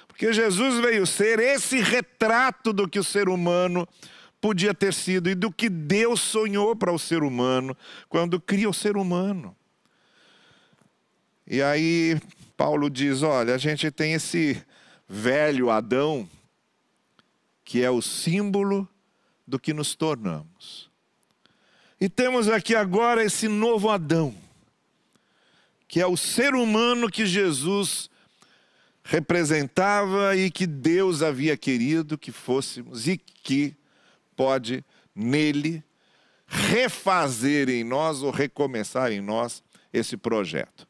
Porque 0.09 0.33
Jesus 0.33 0.81
veio 0.81 1.07
ser 1.07 1.39
esse 1.39 1.81
retrato 1.81 2.73
do 2.73 2.89
que 2.89 2.99
o 2.99 3.05
ser 3.05 3.29
humano 3.29 3.87
podia 4.41 4.73
ter 4.73 4.95
sido 4.95 5.29
e 5.29 5.35
do 5.35 5.53
que 5.53 5.69
Deus 5.69 6.19
sonhou 6.19 6.75
para 6.75 6.91
o 6.91 6.99
ser 6.99 7.23
humano 7.23 7.77
quando 8.09 8.41
cria 8.41 8.71
o 8.71 8.75
ser 8.75 8.97
humano. 8.97 9.55
E 11.47 11.61
aí 11.61 12.19
Paulo 12.57 12.89
diz: 12.89 13.23
olha, 13.23 13.55
a 13.55 13.59
gente 13.59 13.91
tem 13.91 14.15
esse 14.15 14.65
velho 15.07 15.69
Adão, 15.69 16.27
que 17.63 17.83
é 17.83 17.91
o 17.91 18.01
símbolo 18.01 18.89
do 19.47 19.59
que 19.59 19.75
nos 19.75 19.95
tornamos. 19.95 20.94
E 22.05 22.09
temos 22.11 22.51
aqui 22.51 22.75
agora 22.75 23.25
esse 23.25 23.49
novo 23.49 23.89
Adão, 23.89 24.35
que 25.89 26.03
é 26.03 26.07
o 26.07 26.19
ser 26.19 26.55
humano 26.55 27.11
que 27.11 27.25
Jesus 27.25 28.11
representava 29.03 30.37
e 30.37 30.51
que 30.51 30.67
Deus 30.67 31.23
havia 31.23 31.57
querido 31.57 32.19
que 32.19 32.31
fôssemos 32.31 33.09
e 33.09 33.17
que 33.17 33.75
pode 34.37 34.85
nele 35.15 35.83
refazer 36.47 37.71
em 37.71 37.83
nós 37.83 38.23
ou 38.23 38.31
recomeçar 38.31 39.11
em 39.11 39.23
nós 39.23 39.65
esse 39.91 40.15
projeto. 40.15 40.87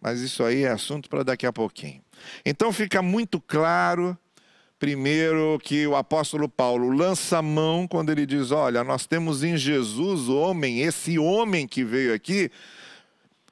Mas 0.00 0.20
isso 0.20 0.42
aí 0.42 0.64
é 0.64 0.70
assunto 0.72 1.08
para 1.08 1.22
daqui 1.22 1.46
a 1.46 1.52
pouquinho. 1.52 2.02
Então 2.44 2.72
fica 2.72 3.00
muito 3.00 3.40
claro 3.40 4.18
Primeiro, 4.78 5.58
que 5.62 5.86
o 5.88 5.96
apóstolo 5.96 6.48
Paulo 6.48 6.90
lança 6.90 7.38
a 7.38 7.42
mão 7.42 7.86
quando 7.88 8.10
ele 8.10 8.24
diz: 8.24 8.52
Olha, 8.52 8.84
nós 8.84 9.06
temos 9.06 9.42
em 9.42 9.56
Jesus 9.56 10.28
o 10.28 10.36
homem, 10.36 10.80
esse 10.80 11.18
homem 11.18 11.66
que 11.66 11.82
veio 11.82 12.14
aqui, 12.14 12.48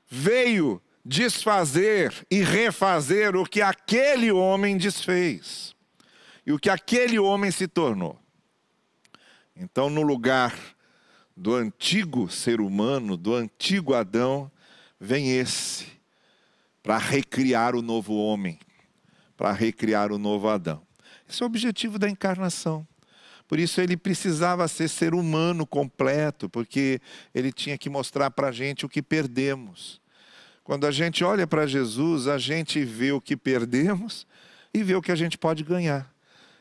veio 0.09 0.81
desfazer 1.05 2.15
e 2.31 2.43
refazer 2.43 3.35
o 3.35 3.45
que 3.45 3.61
aquele 3.61 4.31
homem 4.31 4.77
desfez 4.77 5.75
e 6.47 6.53
o 6.53 6.59
que 6.61 6.71
aquele 6.71 7.19
homem 7.19 7.51
se 7.51 7.67
tornou. 7.67 8.17
Então, 9.57 9.91
no 9.91 10.03
lugar 10.03 10.55
do 11.37 11.57
antigo 11.57 12.31
ser 12.31 12.61
humano, 12.61 13.17
do 13.17 13.35
antigo 13.35 13.95
Adão, 13.95 14.51
vem 15.01 15.37
esse, 15.37 15.87
para 16.85 16.99
recriar 16.99 17.75
o 17.75 17.83
novo 17.83 18.15
homem, 18.15 18.61
para 19.37 19.51
recriar 19.51 20.13
o 20.13 20.19
novo 20.19 20.49
Adão. 20.49 20.86
Esse 21.29 21.43
é 21.43 21.45
o 21.45 21.47
objetivo 21.47 21.99
da 21.99 22.09
encarnação. 22.09 22.87
Por 23.49 23.59
isso 23.59 23.81
ele 23.81 23.97
precisava 23.97 24.67
ser 24.67 24.89
ser 24.89 25.15
humano 25.15 25.67
completo, 25.67 26.49
porque 26.49 27.01
ele 27.35 27.53
tinha 27.53 27.79
que 27.79 27.89
mostrar 27.89 28.31
para 28.31 28.49
a 28.49 28.53
gente 28.53 28.85
o 28.85 28.89
que 28.89 29.01
perdemos. 29.01 30.01
Quando 30.65 30.87
a 30.87 30.91
gente 30.91 31.23
olha 31.23 31.47
para 31.47 31.67
Jesus, 31.67 32.27
a 32.27 32.39
gente 32.39 32.85
vê 32.85 33.13
o 33.13 33.21
que 33.21 33.37
perdemos 33.37 34.27
e 34.75 34.83
vê 34.83 34.97
o 34.97 35.03
que 35.03 35.13
a 35.13 35.17
gente 35.17 35.39
pode 35.39 35.63
ganhar. 35.63 36.13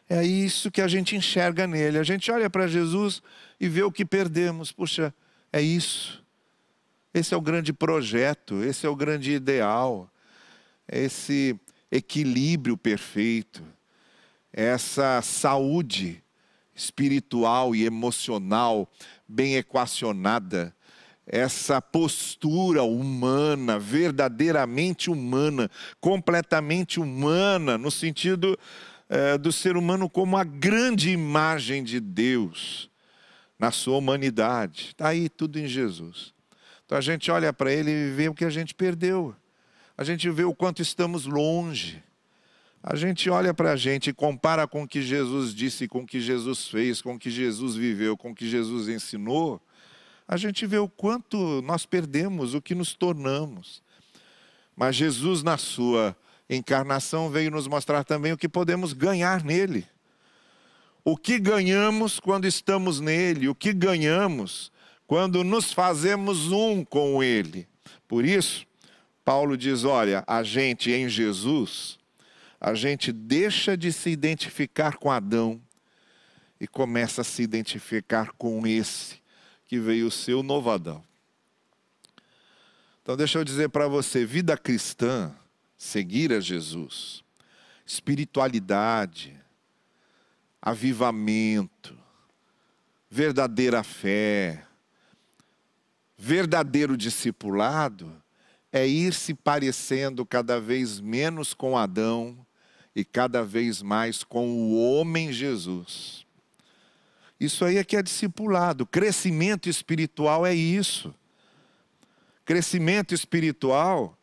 É 0.08 0.24
isso 0.24 0.70
que 0.70 0.82
a 0.82 0.88
gente 0.88 1.16
enxerga 1.16 1.66
nele. 1.66 1.98
A 1.98 2.04
gente 2.04 2.32
olha 2.32 2.48
para 2.48 2.68
Jesus 2.68 3.24
e 3.60 3.68
vê 3.68 3.82
o 3.82 3.92
que 3.92 4.06
perdemos. 4.06 4.72
Puxa, 4.72 5.12
é 5.52 5.60
isso. 5.60 6.24
Esse 7.12 7.34
é 7.34 7.38
o 7.38 7.42
grande 7.42 7.74
projeto, 7.74 8.64
esse 8.64 8.86
é 8.86 8.90
o 8.90 8.96
grande 8.96 9.32
ideal, 9.32 10.08
esse 10.88 11.60
equilíbrio 11.92 12.78
perfeito 12.78 13.64
essa 14.58 15.22
saúde 15.22 16.24
espiritual 16.74 17.76
e 17.76 17.86
emocional 17.86 18.90
bem 19.28 19.58
equacionada, 19.58 20.74
essa 21.28 21.82
postura 21.82 22.82
humana, 22.84 23.78
verdadeiramente 23.78 25.10
humana, 25.10 25.70
completamente 26.00 27.02
humana, 27.02 27.78
no 27.78 27.92
sentido 27.92 28.58
é, 29.10 29.38
do 29.38 29.52
ser 29.52 29.76
humano 29.76 30.10
como 30.10 30.38
a 30.38 30.46
grande 30.46 31.10
imagem 31.10 31.84
de 31.84 32.00
Deus 32.00 32.90
na 33.60 33.72
sua 33.72 33.98
humanidade. 33.98 34.90
Está 34.90 35.10
aí 35.10 35.28
tudo 35.28 35.60
em 35.60 35.68
Jesus. 35.68 36.34
Então 36.86 36.98
a 36.98 37.02
gente 37.02 37.30
olha 37.30 37.52
para 37.52 37.74
ele 37.74 37.92
e 37.92 38.12
vê 38.12 38.30
o 38.30 38.34
que 38.34 38.46
a 38.46 38.50
gente 38.50 38.74
perdeu. 38.74 39.36
A 39.98 40.04
gente 40.06 40.30
vê 40.30 40.46
o 40.46 40.56
quanto 40.56 40.82
estamos 40.82 41.26
longe. 41.26 42.02
A 42.88 42.96
gente 42.96 43.32
olha 43.32 43.52
para 43.52 43.72
a 43.72 43.76
gente 43.76 44.12
e 44.12 44.14
compara 44.14 44.68
com 44.68 44.84
o 44.84 44.88
que 44.88 45.02
Jesus 45.02 45.56
disse, 45.56 45.88
com 45.88 46.02
o 46.02 46.06
que 46.06 46.22
Jesus 46.22 46.68
fez, 46.68 47.02
com 47.02 47.16
o 47.16 47.20
que 47.20 47.32
Jesus 47.32 47.76
viveu, 47.76 48.16
com 48.16 48.30
o 48.30 48.36
que 48.36 48.48
Jesus 48.48 48.88
ensinou. 48.88 49.60
A 50.28 50.38
gente 50.38 50.68
vê 50.68 50.78
o 50.78 50.88
quanto 50.88 51.64
nós 51.64 51.84
perdemos, 51.84 52.54
o 52.54 52.62
que 52.62 52.76
nos 52.76 52.94
tornamos. 52.94 53.82
Mas 54.76 54.96
Jesus, 54.96 55.42
na 55.42 55.58
sua 55.58 56.16
encarnação, 56.48 57.28
veio 57.28 57.50
nos 57.50 57.68
mostrar 57.68 58.04
também 58.04 58.34
o 58.34 58.38
que 58.38 58.48
podemos 58.48 58.94
ganhar 58.94 59.44
nele. 59.44 59.88
O 61.04 61.18
que 61.18 61.40
ganhamos 61.40 62.20
quando 62.20 62.46
estamos 62.46 63.00
nele, 63.00 63.50
o 63.50 63.56
que 63.56 63.74
ganhamos 63.74 64.72
quando 65.08 65.44
nos 65.44 65.74
fazemos 65.74 66.52
um 66.52 66.86
com 66.86 67.24
Ele. 67.24 67.68
Por 68.08 68.24
isso, 68.24 68.64
Paulo 69.24 69.58
diz: 69.58 69.84
olha, 69.84 70.24
a 70.28 70.44
gente 70.44 70.92
em 70.92 71.10
Jesus, 71.10 71.98
a 72.66 72.74
gente 72.74 73.12
deixa 73.12 73.78
de 73.78 73.94
se 73.94 74.10
identificar 74.10 74.98
com 74.98 75.12
Adão 75.12 75.62
e 76.60 76.68
começa 76.68 77.22
a 77.22 77.24
se 77.24 77.44
identificar 77.44 78.32
com 78.32 78.66
esse 78.66 79.22
que 79.68 79.78
veio 79.78 80.10
ser 80.10 80.34
o 80.34 80.42
novo 80.42 80.72
Adão. 80.72 81.04
Então, 83.04 83.16
deixa 83.16 83.38
eu 83.38 83.44
dizer 83.44 83.70
para 83.70 83.88
você: 83.88 84.26
vida 84.26 84.58
cristã, 84.58 85.32
seguir 85.78 86.34
a 86.34 86.40
Jesus, 86.40 87.24
espiritualidade, 87.86 89.40
avivamento, 90.60 91.96
verdadeira 93.12 93.84
fé, 93.84 94.66
Verdadeiro 96.18 96.98
discipulado 96.98 98.24
é 98.72 98.88
ir 98.88 99.14
se 99.14 99.34
parecendo 99.34 100.26
cada 100.26 100.60
vez 100.60 101.02
menos 101.02 101.54
com 101.54 101.78
Adão 101.78 102.46
e 102.96 103.04
cada 103.04 103.44
vez 103.44 103.82
mais 103.82 104.24
com 104.24 104.48
o 104.48 104.80
homem 104.80 105.34
Jesus. 105.34 106.26
Isso 107.40 107.66
aí 107.66 107.78
é 107.78 107.84
que 107.84 107.98
é 107.98 108.02
discipulado. 108.02 108.86
Crescimento 108.86 109.70
espiritual 109.70 110.46
é 110.46 110.54
isso. 110.54 111.14
Crescimento 112.46 113.14
espiritual 113.14 114.18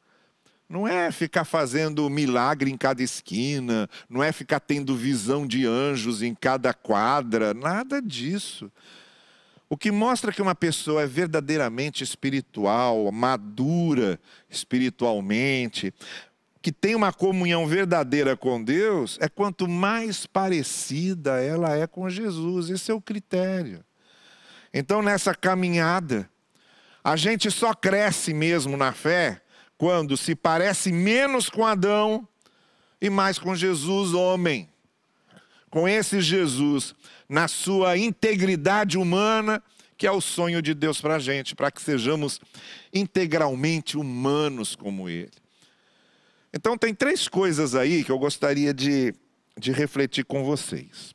não 0.69 0.89
é 0.89 1.13
ficar 1.13 1.45
fazendo 1.45 2.09
milagre 2.09 2.71
em 2.71 2.79
cada 2.79 3.03
esquina, 3.03 3.91
não 4.09 4.23
é 4.23 4.33
ficar 4.33 4.59
tendo 4.59 4.97
visão 4.97 5.47
de 5.47 5.67
anjos 5.67 6.23
em 6.23 6.35
cada 6.35 6.73
quadra, 6.73 7.53
nada 7.53 8.01
disso. 8.01 8.73
O 9.69 9.77
que 9.77 9.91
mostra 9.91 10.33
que 10.33 10.41
uma 10.41 10.55
pessoa 10.55 11.03
é 11.03 11.07
verdadeiramente 11.07 12.03
espiritual, 12.03 13.11
madura 13.13 14.19
espiritualmente, 14.49 15.93
que 16.63 16.71
tem 16.71 16.95
uma 16.95 17.13
comunhão 17.13 17.67
verdadeira 17.67 18.37
com 18.37 18.63
Deus, 18.63 19.19
é 19.21 19.29
quanto 19.29 19.67
mais 19.67 20.27
parecida 20.27 21.43
ela 21.43 21.77
é 21.77 21.89
com 21.89 22.09
Jesus. 22.09 22.71
Esse 22.71 22.93
é 22.93 22.95
o 22.95 23.01
critério. 23.01 23.85
Então, 24.73 25.03
nessa 25.03 25.35
caminhada, 25.35 26.31
a 27.03 27.17
gente 27.17 27.51
só 27.51 27.75
cresce 27.75 28.33
mesmo 28.33 28.77
na 28.77 28.93
fé 28.93 29.43
quando 29.77 30.17
se 30.17 30.37
parece 30.37 30.93
menos 30.93 31.51
com 31.51 31.67
Adão 31.67 32.27
e 33.01 33.11
mais 33.11 33.41
com 33.41 33.57
Jesus, 33.57 34.15
homem. 34.15 34.69
Com 35.69 35.89
esse 35.89 36.21
Jesus 36.21 36.95
na 37.29 37.49
sua 37.49 37.99
integridade 37.99 38.97
humana, 38.97 39.61
que 39.97 40.07
é 40.07 40.13
o 40.13 40.21
sonho 40.21 40.63
de 40.63 40.75
Deus 40.75 41.01
para 41.01 41.17
a 41.17 41.19
gente, 41.19 41.57
para 41.57 41.73
que 41.73 41.83
sejamos 41.83 42.41
integralmente 42.95 43.97
humanos 43.97 44.77
como 44.77 45.09
Ele. 45.09 45.42
Então, 46.55 46.77
tem 46.77 46.95
três 46.95 47.29
coisas 47.29 47.75
aí 47.75 48.05
que 48.05 48.13
eu 48.13 48.19
gostaria 48.19 48.75
de, 48.75 49.15
de 49.59 49.73
refletir 49.73 50.25
com 50.25 50.45
vocês. 50.45 51.15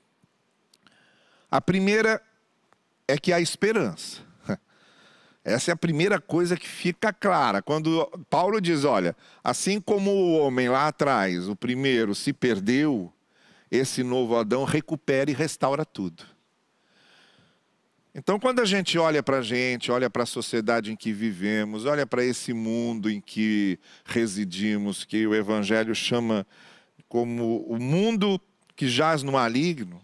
A 1.49 1.61
primeira 1.61 2.21
é 3.07 3.17
que 3.17 3.31
há 3.31 3.39
esperança. 3.39 4.21
Essa 5.43 5.71
é 5.71 5.73
a 5.73 5.77
primeira 5.77 6.19
coisa 6.19 6.57
que 6.57 6.67
fica 6.67 7.13
clara. 7.13 7.61
Quando 7.61 8.05
Paulo 8.29 8.59
diz: 8.59 8.83
olha, 8.83 9.15
assim 9.43 9.79
como 9.79 10.11
o 10.11 10.37
homem 10.39 10.69
lá 10.69 10.87
atrás, 10.87 11.47
o 11.47 11.55
primeiro, 11.55 12.13
se 12.13 12.33
perdeu, 12.33 13.13
esse 13.71 14.03
novo 14.03 14.35
Adão 14.35 14.63
recupera 14.63 15.31
e 15.31 15.33
restaura 15.33 15.85
tudo. 15.85 16.23
Então, 18.19 18.39
quando 18.39 18.61
a 18.61 18.65
gente 18.65 18.97
olha 18.97 19.21
para 19.21 19.37
a 19.37 19.41
gente, 19.43 19.91
olha 19.91 20.09
para 20.09 20.23
a 20.23 20.25
sociedade 20.25 20.91
em 20.91 20.95
que 20.95 21.13
vivemos, 21.13 21.85
olha 21.85 22.03
para 22.03 22.25
esse 22.25 22.51
mundo 22.51 23.11
em 23.11 23.21
que 23.21 23.77
residimos, 24.03 25.05
que 25.05 25.27
o 25.27 25.35
Evangelho 25.35 25.93
chama 25.93 26.43
como 27.07 27.61
o 27.67 27.79
mundo 27.79 28.41
que 28.75 28.87
jaz 28.87 29.21
no 29.21 29.33
maligno, 29.33 30.01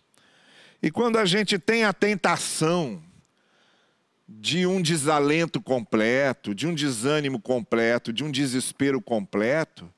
e 0.80 0.91
quando 0.91 1.17
a 1.17 1.26
gente 1.26 1.58
tem 1.58 1.86
a 1.86 1.91
tentação 1.91 3.02
de 4.30 4.67
um 4.67 4.80
desalento 4.80 5.60
completo, 5.60 6.54
de 6.54 6.67
um 6.67 6.76
desânimo 6.76 7.41
completo, 7.41 8.13
de 8.13 8.23
um 8.23 8.30
desespero 8.30 9.02
completo, 9.02 9.91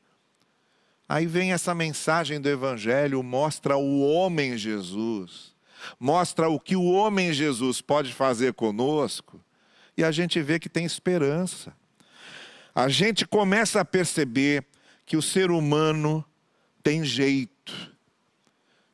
Aí 1.07 1.27
vem 1.27 1.53
essa 1.53 1.75
mensagem 1.75 2.41
do 2.41 2.49
Evangelho, 2.49 3.21
mostra 3.21 3.77
o 3.77 4.01
homem 4.01 4.57
Jesus, 4.57 5.54
mostra 5.99 6.49
o 6.49 6.59
que 6.59 6.75
o 6.75 6.83
homem 6.83 7.33
Jesus 7.33 7.81
pode 7.81 8.13
fazer 8.13 8.53
conosco, 8.53 9.41
e 9.97 10.03
a 10.03 10.11
gente 10.11 10.41
vê 10.41 10.59
que 10.59 10.69
tem 10.69 10.85
esperança. 10.85 11.73
A 12.73 12.89
gente 12.89 13.25
começa 13.25 13.79
a 13.79 13.85
perceber 13.85 14.65
que 15.05 15.15
o 15.15 15.21
ser 15.21 15.51
humano 15.51 16.25
tem 16.83 17.03
jeito, 17.03 17.73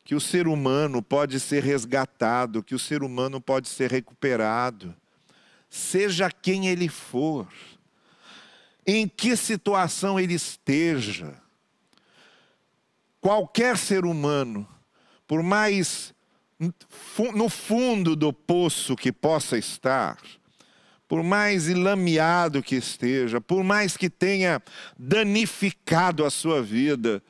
que 0.03 0.13
o 0.13 0.21
ser 0.21 0.47
humano 0.47 1.01
pode 1.01 1.39
ser 1.39 1.63
resgatado, 1.63 2.61
que 2.61 2.75
o 2.75 2.79
ser 2.79 3.01
humano 3.01 3.41
pode 3.41 3.67
ser 3.67 3.89
recuperado, 3.89 4.95
seja 5.69 6.29
quem 6.29 6.67
ele 6.67 6.89
for, 6.89 7.47
em 8.85 9.07
que 9.07 9.35
situação 9.35 10.19
ele 10.19 10.33
esteja 10.33 11.41
qualquer 13.21 13.77
ser 13.77 14.03
humano, 14.03 14.67
por 15.27 15.41
mais 15.43 16.13
no 17.33 17.49
fundo 17.49 18.15
do 18.15 18.31
poço 18.31 18.95
que 18.95 19.11
possa 19.11 19.57
estar, 19.57 20.17
por 21.07 21.23
mais 21.23 21.67
ilameado 21.67 22.61
que 22.61 22.75
esteja, 22.75 23.41
por 23.41 23.63
mais 23.63 23.97
que 23.97 24.09
tenha 24.09 24.61
danificado 24.97 26.23
a 26.23 26.29
sua 26.29 26.61
vida, 26.61 27.21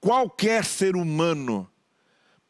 qualquer 0.00 0.64
ser 0.64 0.94
humano 0.94 1.68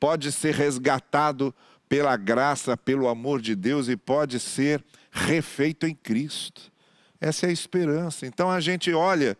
pode 0.01 0.33
ser 0.33 0.55
resgatado 0.55 1.55
pela 1.89 2.17
graça, 2.17 2.77
pelo 2.77 3.09
amor 3.09 3.41
de 3.41 3.55
Deus 3.55 3.89
e 3.89 3.97
pode 3.97 4.41
ser 4.41 4.85
refeito 5.11 5.87
em 5.87 5.95
Cristo. 5.95 6.71
Essa 7.21 7.47
é 7.47 7.49
a 7.49 7.53
esperança. 7.53 8.27
Então 8.27 8.51
a 8.51 8.61
gente 8.61 8.93
olha 8.93 9.39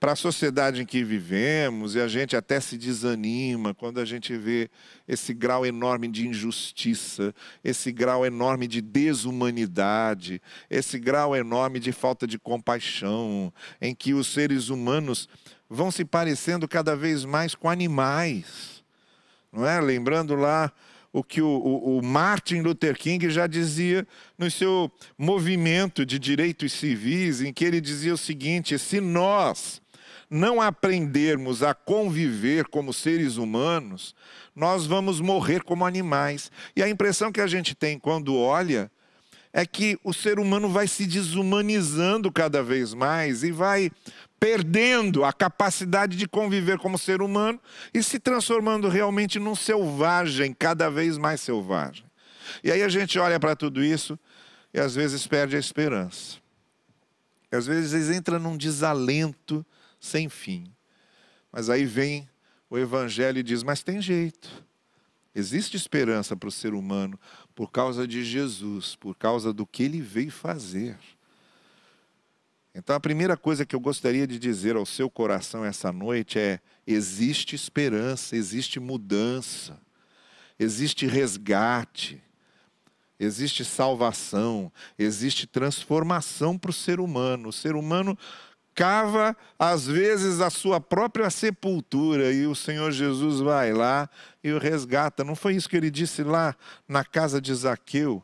para 0.00 0.12
a 0.12 0.16
sociedade 0.16 0.82
em 0.82 0.86
que 0.86 1.02
vivemos 1.02 1.96
e 1.96 2.00
a 2.00 2.06
gente 2.06 2.36
até 2.36 2.60
se 2.60 2.78
desanima 2.78 3.74
quando 3.74 3.98
a 3.98 4.04
gente 4.04 4.36
vê 4.36 4.70
esse 5.08 5.34
grau 5.34 5.66
enorme 5.66 6.06
de 6.06 6.28
injustiça, 6.28 7.34
esse 7.64 7.90
grau 7.90 8.24
enorme 8.24 8.68
de 8.68 8.80
desumanidade, 8.80 10.40
esse 10.70 10.98
grau 10.98 11.34
enorme 11.34 11.80
de 11.80 11.90
falta 11.90 12.26
de 12.26 12.38
compaixão, 12.38 13.52
em 13.80 13.92
que 13.92 14.14
os 14.14 14.28
seres 14.28 14.68
humanos 14.68 15.28
vão 15.68 15.90
se 15.90 16.04
parecendo 16.04 16.68
cada 16.68 16.94
vez 16.94 17.24
mais 17.24 17.54
com 17.54 17.68
animais. 17.68 18.84
Não 19.52 19.66
é? 19.66 19.80
Lembrando 19.80 20.36
lá 20.36 20.72
o 21.12 21.24
que 21.24 21.42
o, 21.42 21.48
o, 21.48 21.98
o, 21.98 22.04
Martin 22.04 22.60
Luther 22.60 22.96
King 22.96 23.28
já 23.30 23.46
dizia 23.46 24.06
no 24.36 24.50
seu 24.50 24.92
movimento 25.16 26.06
de 26.06 26.18
direitos 26.18 26.72
civis, 26.72 27.40
em 27.40 27.52
que 27.52 27.64
ele 27.64 27.80
dizia 27.80 28.14
o 28.14 28.18
seguinte: 28.18 28.78
se 28.78 29.00
nós 29.00 29.80
não 30.30 30.60
aprendermos 30.60 31.62
a 31.62 31.72
conviver 31.72 32.66
como 32.66 32.92
seres 32.92 33.36
humanos, 33.36 34.14
nós 34.54 34.86
vamos 34.86 35.20
morrer 35.20 35.62
como 35.62 35.86
animais. 35.86 36.50
E 36.76 36.82
a 36.82 36.88
impressão 36.88 37.32
que 37.32 37.40
a 37.40 37.46
gente 37.46 37.74
tem 37.74 37.98
quando 37.98 38.36
olha 38.36 38.90
é 39.52 39.64
que 39.64 39.98
o 40.04 40.12
ser 40.12 40.38
humano 40.38 40.68
vai 40.68 40.86
se 40.86 41.06
desumanizando 41.06 42.30
cada 42.30 42.62
vez 42.62 42.92
mais 42.92 43.42
e 43.42 43.50
vai 43.50 43.90
perdendo 44.38 45.24
a 45.24 45.32
capacidade 45.32 46.16
de 46.16 46.28
conviver 46.28 46.78
como 46.78 46.98
ser 46.98 47.22
humano 47.22 47.60
e 47.92 48.02
se 48.02 48.20
transformando 48.20 48.88
realmente 48.88 49.38
num 49.38 49.54
selvagem, 49.54 50.54
cada 50.56 50.88
vez 50.90 51.18
mais 51.18 51.40
selvagem. 51.40 52.04
E 52.62 52.70
aí 52.70 52.82
a 52.82 52.88
gente 52.88 53.18
olha 53.18 53.40
para 53.40 53.56
tudo 53.56 53.82
isso 53.82 54.18
e 54.72 54.78
às 54.78 54.94
vezes 54.94 55.26
perde 55.26 55.56
a 55.56 55.58
esperança. 55.58 56.36
E 57.50 57.56
às 57.56 57.66
vezes 57.66 58.14
entra 58.14 58.38
num 58.38 58.56
desalento 58.56 59.64
sem 60.00 60.28
fim. 60.28 60.72
Mas 61.50 61.70
aí 61.70 61.84
vem 61.84 62.28
o 62.70 62.78
Evangelho 62.78 63.38
e 63.38 63.42
diz: 63.42 63.62
Mas 63.62 63.82
tem 63.82 64.00
jeito. 64.00 64.66
Existe 65.34 65.76
esperança 65.76 66.36
para 66.36 66.48
o 66.48 66.52
ser 66.52 66.74
humano 66.74 67.18
por 67.54 67.70
causa 67.70 68.08
de 68.08 68.24
Jesus, 68.24 68.96
por 68.96 69.16
causa 69.16 69.52
do 69.52 69.66
que 69.66 69.82
ele 69.82 70.00
veio 70.00 70.32
fazer. 70.32 70.98
Então, 72.74 72.94
a 72.94 73.00
primeira 73.00 73.36
coisa 73.36 73.66
que 73.66 73.74
eu 73.74 73.80
gostaria 73.80 74.26
de 74.26 74.38
dizer 74.38 74.76
ao 74.76 74.86
seu 74.86 75.10
coração 75.10 75.64
essa 75.64 75.92
noite 75.92 76.38
é: 76.38 76.60
existe 76.86 77.54
esperança, 77.54 78.36
existe 78.36 78.78
mudança, 78.78 79.80
existe 80.58 81.06
resgate, 81.06 82.22
existe 83.18 83.64
salvação, 83.64 84.72
existe 84.98 85.46
transformação 85.46 86.56
para 86.56 86.70
o 86.70 86.74
ser 86.74 87.00
humano. 87.00 87.48
O 87.48 87.52
ser 87.52 87.74
humano 87.74 88.16
cava, 88.78 89.36
às 89.58 89.88
vezes, 89.88 90.40
a 90.40 90.50
sua 90.50 90.80
própria 90.80 91.28
sepultura 91.30 92.32
e 92.32 92.46
o 92.46 92.54
Senhor 92.54 92.92
Jesus 92.92 93.40
vai 93.40 93.72
lá 93.72 94.08
e 94.42 94.52
o 94.52 94.58
resgata. 94.58 95.24
Não 95.24 95.34
foi 95.34 95.56
isso 95.56 95.68
que 95.68 95.76
ele 95.76 95.90
disse 95.90 96.22
lá 96.22 96.54
na 96.86 97.04
casa 97.04 97.40
de 97.40 97.52
Zaqueu? 97.52 98.22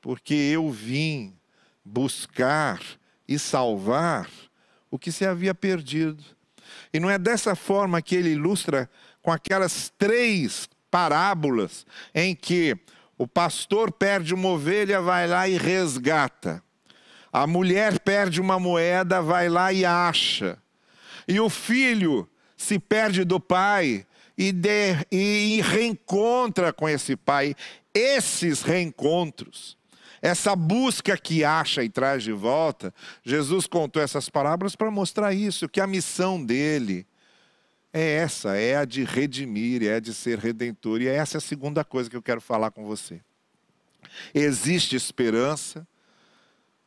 Porque 0.00 0.32
eu 0.32 0.70
vim 0.70 1.36
buscar 1.84 2.80
e 3.28 3.38
salvar 3.38 4.30
o 4.90 4.98
que 4.98 5.12
se 5.12 5.26
havia 5.26 5.54
perdido. 5.54 6.24
E 6.90 6.98
não 6.98 7.10
é 7.10 7.18
dessa 7.18 7.54
forma 7.54 8.00
que 8.00 8.16
ele 8.16 8.30
ilustra 8.30 8.88
com 9.20 9.30
aquelas 9.30 9.92
três 9.98 10.70
parábolas 10.90 11.84
em 12.14 12.34
que 12.34 12.74
o 13.18 13.28
pastor 13.28 13.92
perde 13.92 14.32
uma 14.32 14.48
ovelha, 14.48 15.02
vai 15.02 15.26
lá 15.26 15.46
e 15.46 15.58
resgata. 15.58 16.64
A 17.36 17.46
mulher 17.46 18.00
perde 18.00 18.40
uma 18.40 18.58
moeda, 18.58 19.20
vai 19.20 19.46
lá 19.46 19.70
e 19.70 19.84
acha. 19.84 20.56
E 21.28 21.38
o 21.38 21.50
filho 21.50 22.26
se 22.56 22.78
perde 22.78 23.24
do 23.24 23.38
pai 23.38 24.06
e, 24.38 24.52
de, 24.52 24.96
e 25.12 25.60
reencontra 25.60 26.72
com 26.72 26.88
esse 26.88 27.14
pai. 27.14 27.54
Esses 27.92 28.62
reencontros 28.62 29.76
essa 30.22 30.56
busca 30.56 31.14
que 31.18 31.44
acha 31.44 31.84
e 31.84 31.90
traz 31.90 32.22
de 32.22 32.32
volta, 32.32 32.92
Jesus 33.22 33.66
contou 33.66 34.02
essas 34.02 34.30
parábolas 34.30 34.74
para 34.74 34.90
mostrar 34.90 35.34
isso, 35.34 35.68
que 35.68 35.78
a 35.78 35.86
missão 35.86 36.42
dele 36.42 37.06
é 37.92 38.14
essa, 38.14 38.56
é 38.56 38.76
a 38.76 38.86
de 38.86 39.04
redimir, 39.04 39.82
é 39.84 39.96
a 39.96 40.00
de 40.00 40.14
ser 40.14 40.38
redentor. 40.38 41.02
E 41.02 41.06
essa 41.06 41.36
é 41.36 41.38
a 41.38 41.42
segunda 41.42 41.84
coisa 41.84 42.08
que 42.08 42.16
eu 42.16 42.22
quero 42.22 42.40
falar 42.40 42.70
com 42.70 42.86
você. 42.86 43.20
Existe 44.34 44.96
esperança, 44.96 45.86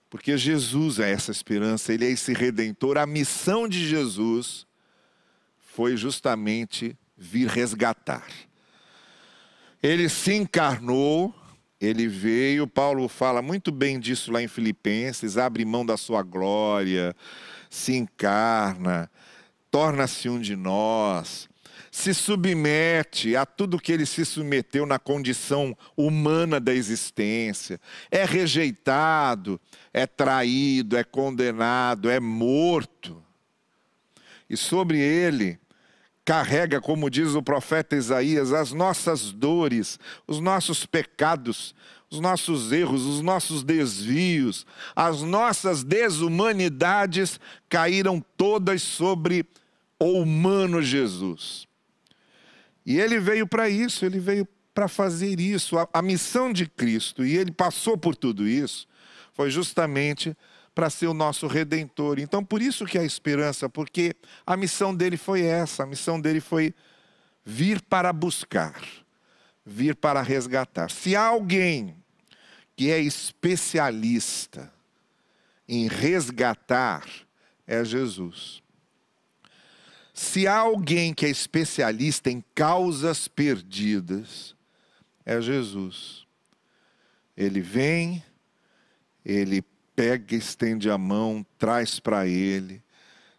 porque 0.09 0.37
Jesus 0.37 0.99
é 0.99 1.11
essa 1.11 1.31
esperança, 1.31 1.93
ele 1.93 2.05
é 2.05 2.09
esse 2.09 2.33
redentor. 2.33 2.97
A 2.97 3.05
missão 3.05 3.67
de 3.67 3.87
Jesus 3.87 4.65
foi 5.59 5.95
justamente 5.95 6.97
vir 7.17 7.47
resgatar. 7.47 8.27
Ele 9.81 10.09
se 10.09 10.33
encarnou 10.33 11.33
ele 11.79 12.07
veio, 12.09 12.67
Paulo 12.67 13.07
fala 13.07 13.41
muito 13.41 13.71
bem 13.71 13.99
disso 13.99 14.33
lá 14.33 14.43
em 14.43 14.49
Filipenses, 14.49 15.37
abre 15.37 15.63
mão 15.63 15.85
da 15.85 15.95
sua 15.95 16.21
glória, 16.21 17.15
se 17.69 17.95
encarna, 17.95 19.09
torna-se 19.71 20.27
um 20.27 20.41
de 20.41 20.57
nós, 20.57 21.47
se 21.91 22.13
submete 22.13 23.35
a 23.35 23.45
tudo 23.45 23.79
que 23.79 23.91
ele 23.91 24.05
se 24.05 24.25
submeteu 24.25 24.85
na 24.85 24.99
condição 24.99 25.77
humana 25.95 26.59
da 26.59 26.73
existência, 26.73 27.79
é 28.11 28.25
rejeitado, 28.25 29.59
é 29.93 30.05
traído, 30.05 30.97
é 30.97 31.03
condenado, 31.03 32.09
é 32.09 32.19
morto. 32.19 33.23
E 34.49 34.57
sobre 34.57 34.99
ele 34.99 35.59
carrega, 36.25 36.79
como 36.79 37.09
diz 37.09 37.33
o 37.33 37.41
profeta 37.41 37.95
Isaías, 37.95 38.53
as 38.53 38.71
nossas 38.71 39.31
dores, 39.31 39.99
os 40.27 40.39
nossos 40.39 40.85
pecados, 40.85 41.73
os 42.09 42.19
nossos 42.19 42.71
erros, 42.71 43.05
os 43.05 43.21
nossos 43.21 43.63
desvios, 43.63 44.65
as 44.95 45.21
nossas 45.21 45.83
desumanidades 45.83 47.39
caíram 47.67 48.23
todas 48.35 48.81
sobre 48.81 49.45
o 49.99 50.21
humano 50.21 50.81
Jesus. 50.81 51.68
E 52.89 52.99
ele 52.99 53.19
veio 53.19 53.45
para 53.45 53.69
isso, 53.69 54.03
ele 54.03 54.19
veio 54.19 54.47
para 54.73 54.87
fazer 54.87 55.39
isso. 55.39 55.77
A, 55.77 55.87
a, 55.93 56.01
missão 56.01 56.51
de 56.51 56.65
Cristo, 56.65 57.23
e 57.23 57.37
ele 57.37 57.51
passou 57.51 57.95
por 57.95 58.15
tudo 58.15 58.47
isso, 58.47 58.87
foi 59.31 59.51
justamente 59.51 60.35
para 60.73 60.89
ser 60.89 61.05
o 61.05 61.13
nosso 61.13 61.45
redentor. 61.45 62.17
Então, 62.17 62.43
por 62.43 62.63
isso 62.63 62.87
que 62.87 62.97
a 62.97 63.03
esperança, 63.03 63.69
porque 63.69 64.15
a 64.43 64.57
missão 64.57 64.95
dele 64.95 65.17
foi 65.17 65.43
essa, 65.43 65.83
a 65.83 65.85
missão 65.85 66.19
dele 66.19 66.41
foi 66.41 66.73
vir 67.45 67.79
para 67.79 68.11
buscar, 68.11 68.81
vir 69.63 69.95
para 69.95 70.23
resgatar. 70.23 70.89
Se 70.89 71.15
há 71.15 71.27
alguém 71.27 71.95
que 72.75 72.89
é 72.89 72.99
especialista 72.99 74.73
em 75.67 75.87
resgatar, 75.87 77.05
é 77.67 77.85
Jesus. 77.85 78.63
Se 80.21 80.45
há 80.45 80.57
alguém 80.57 81.13
que 81.13 81.25
é 81.25 81.29
especialista 81.29 82.29
em 82.29 82.43
causas 82.53 83.29
perdidas, 83.29 84.53
é 85.25 85.39
Jesus. 85.39 86.27
Ele 87.37 87.61
vem, 87.61 88.21
ele 89.23 89.63
pega, 89.95 90.35
estende 90.35 90.89
a 90.89 90.97
mão, 90.97 91.45
traz 91.57 92.01
para 92.01 92.27
ele, 92.27 92.83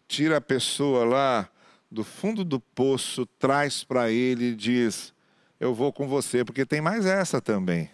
tira 0.07 0.37
a 0.37 0.41
pessoa 0.41 1.05
lá 1.05 1.47
do 1.89 2.03
fundo 2.03 2.43
do 2.43 2.59
poço, 2.59 3.27
traz 3.37 3.83
para 3.83 4.09
ele 4.09 4.45
e 4.45 4.55
diz: 4.55 5.13
Eu 5.59 5.75
vou 5.75 5.93
com 5.93 6.07
você, 6.07 6.43
porque 6.43 6.65
tem 6.65 6.81
mais 6.81 7.05
essa 7.05 7.39
também. 7.39 7.91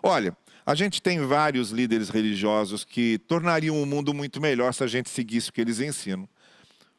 Olha, 0.00 0.36
a 0.64 0.76
gente 0.76 1.02
tem 1.02 1.18
vários 1.26 1.72
líderes 1.72 2.10
religiosos 2.10 2.84
que 2.84 3.18
tornariam 3.26 3.82
o 3.82 3.84
mundo 3.84 4.14
muito 4.14 4.40
melhor 4.40 4.72
se 4.72 4.84
a 4.84 4.86
gente 4.86 5.10
seguisse 5.10 5.50
o 5.50 5.52
que 5.52 5.60
eles 5.60 5.80
ensinam. 5.80 6.28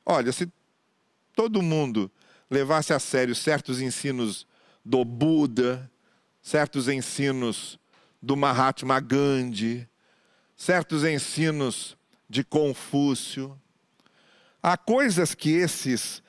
Olha, 0.06 0.34
se 0.34 0.52
todo 1.36 1.62
mundo 1.62 2.12
levasse 2.50 2.94
a 2.94 3.00
sério 3.00 3.34
certos 3.34 3.82
ensinos 3.82 4.46
do 4.84 5.06
Buda, 5.06 5.90
certos 6.42 6.88
ensinos 6.88 7.80
do 8.22 8.36
Mahatma 8.36 9.00
Gandhi, 9.00 9.88
certos 10.56 11.04
ensinos 11.04 11.98
de 12.30 12.44
Confúcio. 12.44 13.60
Há 14.62 14.78
coisas 14.78 15.34
que 15.34 15.52
esses 15.52 16.22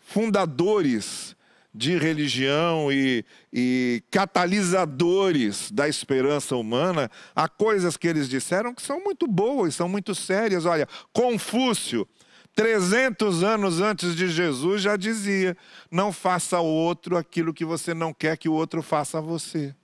fundadores 0.00 1.36
de 1.72 1.96
religião 1.96 2.90
e, 2.90 3.24
e, 3.52 4.02
catalisadores 4.10 5.70
da 5.70 5.88
esperança 5.88 6.56
humana, 6.56 7.08
há 7.34 7.48
coisas 7.48 7.96
que 7.96 8.08
eles 8.08 8.28
disseram 8.28 8.74
que 8.74 8.82
são 8.82 9.02
muito 9.02 9.26
boas, 9.26 9.76
são 9.76 9.88
muito 9.88 10.14
sérias. 10.14 10.66
Olha, 10.66 10.88
Confúcio, 11.12 12.08
300 12.54 13.42
anos 13.42 13.80
antes 13.80 14.14
de 14.14 14.28
Jesus, 14.28 14.82
já 14.82 14.96
dizia: 14.96 15.56
não 15.90 16.12
faça 16.12 16.56
ao 16.56 16.66
outro 16.66 17.16
aquilo 17.16 17.54
que 17.54 17.64
você 17.64 17.94
não 17.94 18.12
quer 18.12 18.36
que 18.36 18.48
o 18.48 18.52
outro 18.52 18.82
faça 18.82 19.18
a 19.18 19.20
você 19.20 19.74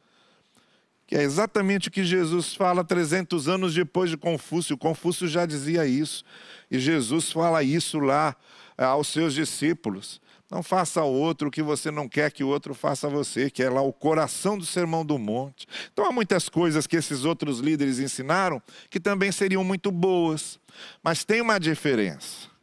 que 1.06 1.14
é 1.14 1.22
exatamente 1.22 1.88
o 1.88 1.90
que 1.90 2.04
Jesus 2.04 2.54
fala 2.54 2.82
300 2.82 3.48
anos 3.48 3.72
depois 3.72 4.10
de 4.10 4.16
Confúcio. 4.16 4.76
Confúcio 4.76 5.28
já 5.28 5.46
dizia 5.46 5.86
isso, 5.86 6.24
e 6.70 6.78
Jesus 6.78 7.30
fala 7.30 7.62
isso 7.62 8.00
lá 8.00 8.34
eh, 8.76 8.84
aos 8.84 9.06
seus 9.08 9.32
discípulos. 9.32 10.20
Não 10.50 10.62
faça 10.62 11.00
ao 11.00 11.12
outro 11.12 11.48
o 11.48 11.50
que 11.50 11.62
você 11.62 11.90
não 11.90 12.08
quer 12.08 12.30
que 12.30 12.44
o 12.44 12.48
outro 12.48 12.74
faça 12.74 13.06
a 13.06 13.10
você, 13.10 13.50
que 13.50 13.62
é 13.62 13.70
lá 13.70 13.82
o 13.82 13.92
coração 13.92 14.56
do 14.56 14.64
Sermão 14.64 15.04
do 15.04 15.18
Monte. 15.18 15.66
Então 15.92 16.06
há 16.06 16.12
muitas 16.12 16.48
coisas 16.48 16.86
que 16.86 16.96
esses 16.96 17.24
outros 17.24 17.58
líderes 17.58 17.98
ensinaram 17.98 18.62
que 18.88 19.00
também 19.00 19.32
seriam 19.32 19.64
muito 19.64 19.90
boas, 19.90 20.58
mas 21.02 21.24
tem 21.24 21.40
uma 21.40 21.58
diferença. 21.58 22.55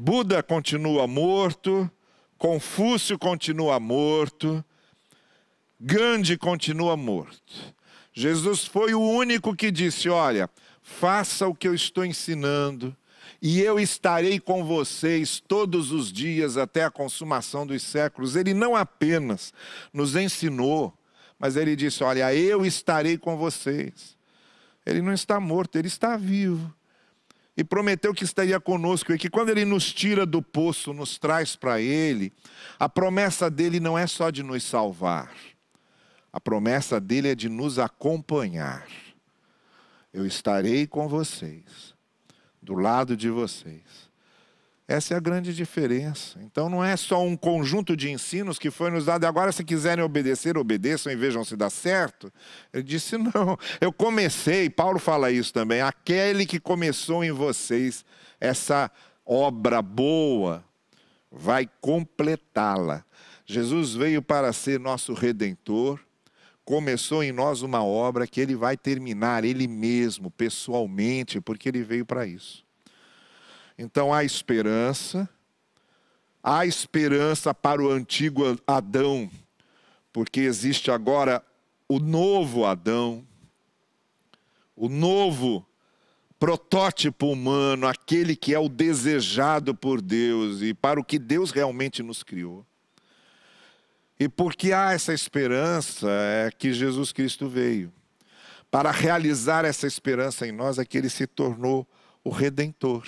Buda 0.00 0.44
continua 0.44 1.08
morto, 1.08 1.90
Confúcio 2.38 3.18
continua 3.18 3.80
morto, 3.80 4.64
Gandhi 5.80 6.38
continua 6.38 6.96
morto. 6.96 7.74
Jesus 8.12 8.64
foi 8.64 8.94
o 8.94 9.00
único 9.00 9.56
que 9.56 9.72
disse: 9.72 10.08
Olha, 10.08 10.48
faça 10.80 11.48
o 11.48 11.54
que 11.54 11.66
eu 11.66 11.74
estou 11.74 12.04
ensinando, 12.04 12.96
e 13.42 13.60
eu 13.60 13.80
estarei 13.80 14.38
com 14.38 14.64
vocês 14.64 15.40
todos 15.40 15.90
os 15.90 16.12
dias 16.12 16.56
até 16.56 16.84
a 16.84 16.92
consumação 16.92 17.66
dos 17.66 17.82
séculos. 17.82 18.36
Ele 18.36 18.54
não 18.54 18.76
apenas 18.76 19.52
nos 19.92 20.14
ensinou, 20.14 20.96
mas 21.40 21.56
ele 21.56 21.74
disse: 21.74 22.04
Olha, 22.04 22.32
eu 22.32 22.64
estarei 22.64 23.18
com 23.18 23.36
vocês. 23.36 24.16
Ele 24.86 25.02
não 25.02 25.12
está 25.12 25.40
morto, 25.40 25.76
ele 25.76 25.88
está 25.88 26.16
vivo. 26.16 26.72
E 27.58 27.64
prometeu 27.64 28.14
que 28.14 28.22
estaria 28.22 28.60
conosco 28.60 29.12
e 29.12 29.18
que 29.18 29.28
quando 29.28 29.48
ele 29.48 29.64
nos 29.64 29.92
tira 29.92 30.24
do 30.24 30.40
poço, 30.40 30.92
nos 30.92 31.18
traz 31.18 31.56
para 31.56 31.80
ele, 31.80 32.32
a 32.78 32.88
promessa 32.88 33.50
dele 33.50 33.80
não 33.80 33.98
é 33.98 34.06
só 34.06 34.30
de 34.30 34.44
nos 34.44 34.62
salvar. 34.62 35.34
A 36.32 36.38
promessa 36.38 37.00
dele 37.00 37.30
é 37.30 37.34
de 37.34 37.48
nos 37.48 37.80
acompanhar. 37.80 38.86
Eu 40.12 40.24
estarei 40.24 40.86
com 40.86 41.08
vocês, 41.08 41.94
do 42.62 42.74
lado 42.74 43.16
de 43.16 43.28
vocês 43.28 44.07
essa 44.88 45.12
é 45.12 45.16
a 45.18 45.20
grande 45.20 45.54
diferença. 45.54 46.40
Então 46.42 46.70
não 46.70 46.82
é 46.82 46.96
só 46.96 47.22
um 47.22 47.36
conjunto 47.36 47.94
de 47.94 48.10
ensinos 48.10 48.58
que 48.58 48.70
foi 48.70 48.90
nos 48.90 49.04
dado, 49.04 49.26
agora 49.26 49.52
se 49.52 49.62
quiserem 49.62 50.02
obedecer, 50.02 50.56
obedeçam 50.56 51.12
e 51.12 51.16
vejam 51.16 51.44
se 51.44 51.54
dá 51.54 51.68
certo. 51.68 52.32
Ele 52.72 52.82
disse: 52.82 53.18
não, 53.20 53.58
eu 53.82 53.92
comecei, 53.92 54.70
Paulo 54.70 54.98
fala 54.98 55.30
isso 55.30 55.52
também, 55.52 55.82
aquele 55.82 56.46
que 56.46 56.58
começou 56.58 57.22
em 57.22 57.30
vocês 57.30 58.02
essa 58.40 58.90
obra 59.26 59.82
boa, 59.82 60.64
vai 61.30 61.68
completá-la. 61.82 63.04
Jesus 63.44 63.92
veio 63.92 64.22
para 64.22 64.50
ser 64.54 64.80
nosso 64.80 65.12
redentor, 65.12 66.00
começou 66.64 67.22
em 67.22 67.30
nós 67.30 67.60
uma 67.60 67.84
obra 67.84 68.26
que 68.26 68.40
ele 68.40 68.56
vai 68.56 68.74
terminar, 68.74 69.44
ele 69.44 69.68
mesmo, 69.68 70.30
pessoalmente, 70.30 71.42
porque 71.42 71.68
ele 71.68 71.82
veio 71.82 72.06
para 72.06 72.26
isso. 72.26 72.67
Então 73.78 74.12
há 74.12 74.24
esperança, 74.24 75.28
há 76.42 76.66
esperança 76.66 77.54
para 77.54 77.80
o 77.80 77.88
antigo 77.88 78.42
Adão, 78.66 79.30
porque 80.12 80.40
existe 80.40 80.90
agora 80.90 81.40
o 81.88 82.00
novo 82.00 82.66
Adão, 82.66 83.24
o 84.74 84.88
novo 84.88 85.64
protótipo 86.40 87.30
humano, 87.30 87.86
aquele 87.86 88.34
que 88.34 88.52
é 88.52 88.58
o 88.58 88.68
desejado 88.68 89.72
por 89.72 90.00
Deus 90.00 90.60
e 90.60 90.74
para 90.74 90.98
o 90.98 91.04
que 91.04 91.18
Deus 91.18 91.52
realmente 91.52 92.02
nos 92.02 92.24
criou. 92.24 92.66
E 94.18 94.28
porque 94.28 94.72
há 94.72 94.92
essa 94.92 95.14
esperança 95.14 96.08
é 96.10 96.50
que 96.50 96.72
Jesus 96.72 97.12
Cristo 97.12 97.48
veio. 97.48 97.92
Para 98.68 98.90
realizar 98.90 99.64
essa 99.64 99.86
esperança 99.86 100.46
em 100.48 100.50
nós 100.50 100.78
é 100.78 100.84
que 100.84 100.98
ele 100.98 101.08
se 101.08 101.28
tornou 101.28 101.86
o 102.24 102.30
redentor 102.30 103.04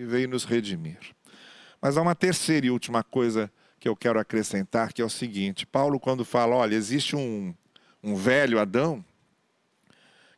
e 0.00 0.04
veio 0.06 0.28
nos 0.28 0.44
redimir. 0.44 0.98
Mas 1.80 1.98
há 1.98 2.02
uma 2.02 2.14
terceira 2.14 2.66
e 2.66 2.70
última 2.70 3.02
coisa 3.04 3.52
que 3.78 3.86
eu 3.86 3.94
quero 3.94 4.18
acrescentar, 4.18 4.94
que 4.94 5.02
é 5.02 5.04
o 5.04 5.10
seguinte: 5.10 5.66
Paulo, 5.66 6.00
quando 6.00 6.24
fala, 6.24 6.56
olha, 6.56 6.74
existe 6.74 7.14
um, 7.14 7.54
um 8.02 8.16
velho 8.16 8.58
Adão 8.58 9.04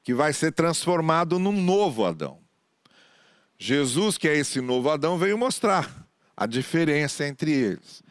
que 0.03 0.12
vai 0.12 0.33
ser 0.33 0.51
transformado 0.51 1.38
num 1.38 1.53
novo 1.53 2.05
Adão. 2.05 2.40
Jesus, 3.57 4.18
que 4.18 4.27
é 4.27 4.37
esse 4.37 4.61
novo 4.61 4.90
Adão, 4.90 5.16
veio 5.16 5.38
mostrar 5.38 6.09
a 6.37 6.44
diferença 6.44 7.25
entre 7.25 7.53
eles. 7.53 8.03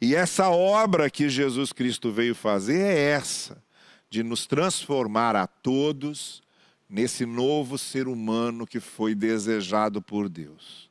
E 0.00 0.12
essa 0.12 0.50
obra 0.50 1.08
que 1.08 1.28
Jesus 1.28 1.72
Cristo 1.72 2.10
veio 2.10 2.34
fazer 2.34 2.80
é 2.80 3.10
essa, 3.10 3.62
de 4.10 4.24
nos 4.24 4.44
transformar 4.44 5.36
a 5.36 5.46
todos 5.46 6.42
nesse 6.88 7.24
novo 7.24 7.78
ser 7.78 8.08
humano 8.08 8.66
que 8.66 8.80
foi 8.80 9.14
desejado 9.14 10.02
por 10.02 10.28
Deus. 10.28 10.85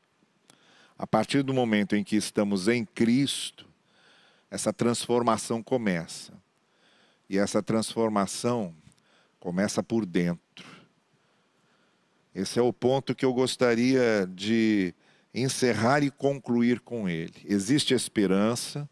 A 0.97 1.05
partir 1.05 1.43
do 1.43 1.53
momento 1.53 1.95
em 1.95 2.03
que 2.03 2.15
estamos 2.15 2.67
em 2.67 2.85
Cristo, 2.85 3.67
essa 4.49 4.71
transformação 4.71 5.61
começa. 5.61 6.33
E 7.29 7.37
essa 7.37 7.61
transformação 7.61 8.73
começa 9.39 9.83
por 9.83 10.05
dentro. 10.05 10.65
Esse 12.33 12.59
é 12.59 12.61
o 12.61 12.71
ponto 12.71 13.15
que 13.15 13.25
eu 13.25 13.33
gostaria 13.33 14.29
de 14.33 14.93
encerrar 15.33 16.01
e 16.03 16.09
concluir 16.09 16.79
com 16.79 17.09
ele. 17.09 17.35
Existe 17.43 17.93
esperança, 17.93 18.89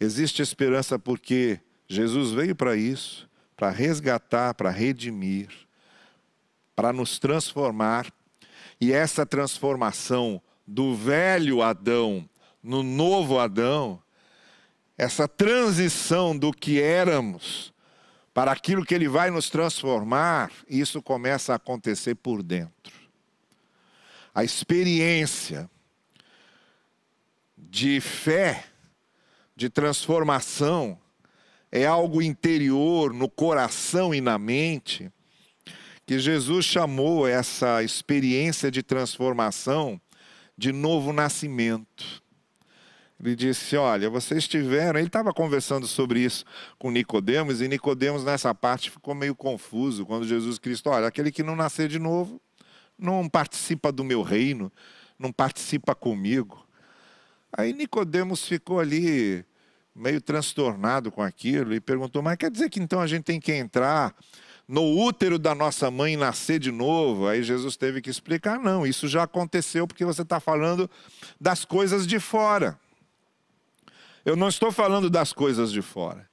existe 0.00 0.40
esperança 0.40 0.98
porque 0.98 1.60
Jesus 1.86 2.32
veio 2.32 2.54
para 2.54 2.76
isso, 2.76 3.28
para 3.56 3.70
resgatar, 3.70 4.54
para 4.54 4.70
redimir, 4.70 5.48
para 6.74 6.92
nos 6.92 7.18
transformar, 7.18 8.12
e 8.80 8.92
essa 8.92 9.26
transformação 9.26 10.40
do 10.68 10.94
velho 10.94 11.62
Adão 11.62 12.28
no 12.62 12.82
novo 12.82 13.38
Adão, 13.38 14.02
essa 14.98 15.26
transição 15.26 16.36
do 16.36 16.52
que 16.52 16.78
éramos 16.78 17.72
para 18.34 18.52
aquilo 18.52 18.84
que 18.84 18.94
ele 18.94 19.08
vai 19.08 19.30
nos 19.30 19.48
transformar, 19.48 20.52
isso 20.68 21.00
começa 21.00 21.54
a 21.54 21.56
acontecer 21.56 22.16
por 22.16 22.42
dentro. 22.42 22.92
A 24.34 24.44
experiência 24.44 25.70
de 27.56 27.98
fé, 28.00 28.66
de 29.56 29.70
transformação, 29.70 31.00
é 31.72 31.86
algo 31.86 32.20
interior, 32.20 33.14
no 33.14 33.28
coração 33.28 34.14
e 34.14 34.20
na 34.20 34.38
mente, 34.38 35.10
que 36.04 36.18
Jesus 36.18 36.66
chamou 36.66 37.26
essa 37.26 37.82
experiência 37.82 38.70
de 38.70 38.82
transformação 38.82 39.98
de 40.58 40.72
novo 40.72 41.12
nascimento. 41.12 42.20
Ele 43.22 43.36
disse: 43.36 43.76
Olha, 43.76 44.10
vocês 44.10 44.48
tiveram. 44.48 44.98
Ele 44.98 45.06
estava 45.06 45.32
conversando 45.32 45.86
sobre 45.86 46.20
isso 46.20 46.44
com 46.78 46.90
Nicodemos, 46.90 47.62
e 47.62 47.68
Nicodemos, 47.68 48.24
nessa 48.24 48.52
parte, 48.52 48.90
ficou 48.90 49.14
meio 49.14 49.36
confuso 49.36 50.04
quando 50.04 50.26
Jesus 50.26 50.58
Cristo, 50.58 50.90
olha, 50.90 51.06
aquele 51.06 51.30
que 51.30 51.44
não 51.44 51.54
nascer 51.54 51.88
de 51.88 51.98
novo 51.98 52.40
não 52.98 53.28
participa 53.28 53.92
do 53.92 54.02
meu 54.02 54.22
reino, 54.22 54.72
não 55.16 55.32
participa 55.32 55.94
comigo. 55.94 56.66
Aí 57.56 57.72
Nicodemos 57.72 58.44
ficou 58.44 58.80
ali 58.80 59.44
meio 59.94 60.20
transtornado 60.20 61.12
com 61.12 61.22
aquilo 61.22 61.72
e 61.72 61.80
perguntou: 61.80 62.20
Mas 62.20 62.36
quer 62.36 62.50
dizer 62.50 62.68
que 62.68 62.80
então 62.80 63.00
a 63.00 63.06
gente 63.06 63.22
tem 63.24 63.40
que 63.40 63.52
entrar 63.52 64.12
no 64.68 64.82
útero 64.82 65.38
da 65.38 65.54
nossa 65.54 65.90
mãe 65.90 66.14
nascer 66.14 66.60
de 66.60 66.70
novo. 66.70 67.26
Aí 67.26 67.42
Jesus 67.42 67.76
teve 67.76 68.02
que 68.02 68.10
explicar: 68.10 68.60
não, 68.60 68.86
isso 68.86 69.08
já 69.08 69.22
aconteceu 69.22 69.88
porque 69.88 70.04
você 70.04 70.22
está 70.22 70.38
falando 70.38 70.88
das 71.40 71.64
coisas 71.64 72.06
de 72.06 72.20
fora. 72.20 72.78
Eu 74.24 74.36
não 74.36 74.48
estou 74.48 74.70
falando 74.70 75.08
das 75.08 75.32
coisas 75.32 75.72
de 75.72 75.80
fora. 75.80 76.28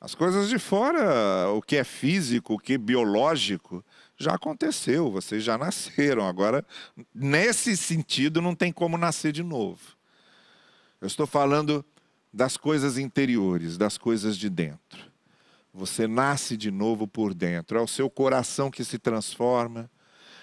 As 0.00 0.14
coisas 0.14 0.48
de 0.48 0.58
fora, 0.58 1.50
o 1.50 1.60
que 1.60 1.76
é 1.76 1.84
físico, 1.84 2.54
o 2.54 2.58
que 2.58 2.72
é 2.72 2.78
biológico, 2.78 3.84
já 4.16 4.34
aconteceu, 4.34 5.10
vocês 5.10 5.44
já 5.44 5.58
nasceram. 5.58 6.26
Agora, 6.26 6.64
nesse 7.14 7.76
sentido, 7.76 8.40
não 8.40 8.54
tem 8.54 8.72
como 8.72 8.96
nascer 8.96 9.32
de 9.32 9.42
novo. 9.42 9.80
Eu 10.98 11.06
estou 11.06 11.26
falando 11.26 11.84
das 12.32 12.56
coisas 12.56 12.96
interiores, 12.96 13.76
das 13.76 13.98
coisas 13.98 14.38
de 14.38 14.48
dentro. 14.48 15.09
Você 15.72 16.08
nasce 16.08 16.56
de 16.56 16.70
novo 16.70 17.06
por 17.06 17.32
dentro. 17.32 17.78
É 17.78 17.80
o 17.80 17.86
seu 17.86 18.10
coração 18.10 18.70
que 18.70 18.84
se 18.84 18.98
transforma, 18.98 19.88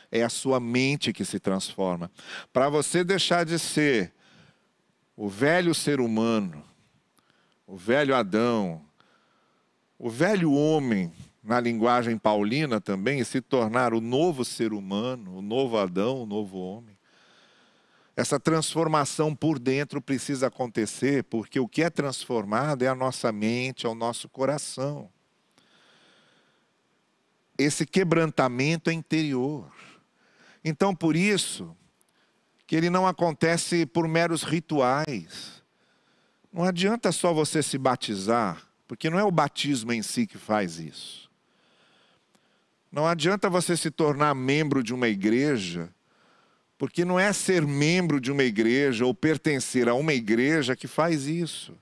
é 0.10 0.24
a 0.24 0.30
sua 0.30 0.60
mente 0.60 1.12
que 1.12 1.26
se 1.26 1.40
transforma. 1.40 2.10
Para 2.54 2.70
você 2.70 3.04
deixar 3.04 3.46
de 3.46 3.60
ser 3.60 4.14
o 5.16 5.28
velho 5.28 5.76
ser 5.76 6.00
humano, 6.00 6.64
o 7.66 7.76
velho 7.76 8.16
Adão, 8.16 8.82
o 10.00 10.10
velho 10.10 10.54
homem, 10.54 11.12
na 11.44 11.60
linguagem 11.60 12.18
paulina 12.18 12.80
também, 12.80 13.20
e 13.20 13.26
se 13.26 13.42
tornar 13.42 13.94
o 13.94 14.00
novo 14.00 14.46
ser 14.46 14.72
humano, 14.72 15.38
o 15.38 15.42
novo 15.42 15.78
Adão, 15.78 16.24
o 16.24 16.26
novo 16.26 16.58
homem. 16.58 16.98
Essa 18.16 18.40
transformação 18.40 19.36
por 19.36 19.60
dentro 19.60 20.02
precisa 20.02 20.48
acontecer, 20.48 21.24
porque 21.26 21.60
o 21.60 21.68
que 21.68 21.84
é 21.84 21.90
transformado 21.90 22.84
é 22.84 22.88
a 22.88 22.96
nossa 22.96 23.32
mente, 23.32 23.86
é 23.86 23.90
o 23.90 23.96
nosso 23.96 24.30
coração 24.30 25.10
esse 27.58 27.86
quebrantamento 27.86 28.90
é 28.90 28.94
interior. 28.94 29.72
Então, 30.64 30.94
por 30.94 31.16
isso, 31.16 31.76
que 32.68 32.76
ele 32.76 32.90
não 32.90 33.08
acontece 33.08 33.86
por 33.86 34.08
meros 34.08 34.44
rituais. 34.44 35.64
Não 36.52 36.64
adianta 36.64 37.12
só 37.12 37.34
você 37.34 37.64
se 37.64 37.78
batizar, 37.78 38.62
porque 38.88 39.10
não 39.10 39.18
é 39.18 39.24
o 39.24 39.32
batismo 39.32 39.94
em 39.94 40.02
si 40.02 40.28
que 40.28 40.38
faz 40.38 40.78
isso. 40.78 41.30
Não 42.92 43.08
adianta 43.08 43.50
você 43.50 43.76
se 43.78 43.90
tornar 43.90 44.34
membro 44.34 44.84
de 44.84 44.94
uma 44.94 45.08
igreja, 45.08 45.90
porque 46.78 47.04
não 47.04 47.20
é 47.20 47.32
ser 47.34 47.66
membro 47.66 48.20
de 48.20 48.32
uma 48.32 48.44
igreja 48.44 49.06
ou 49.06 49.14
pertencer 49.14 49.88
a 49.88 49.94
uma 49.94 50.14
igreja 50.14 50.76
que 50.76 50.88
faz 50.88 51.26
isso. 51.26 51.78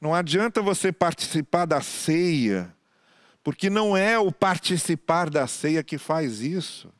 Não 0.00 0.14
adianta 0.14 0.62
você 0.62 0.92
participar 0.92 1.66
da 1.66 1.80
ceia, 1.80 2.72
porque 3.48 3.70
não 3.70 3.96
é 3.96 4.18
o 4.18 4.30
participar 4.30 5.30
da 5.30 5.46
ceia 5.46 5.82
que 5.82 5.96
faz 5.96 6.42
isso. 6.42 6.92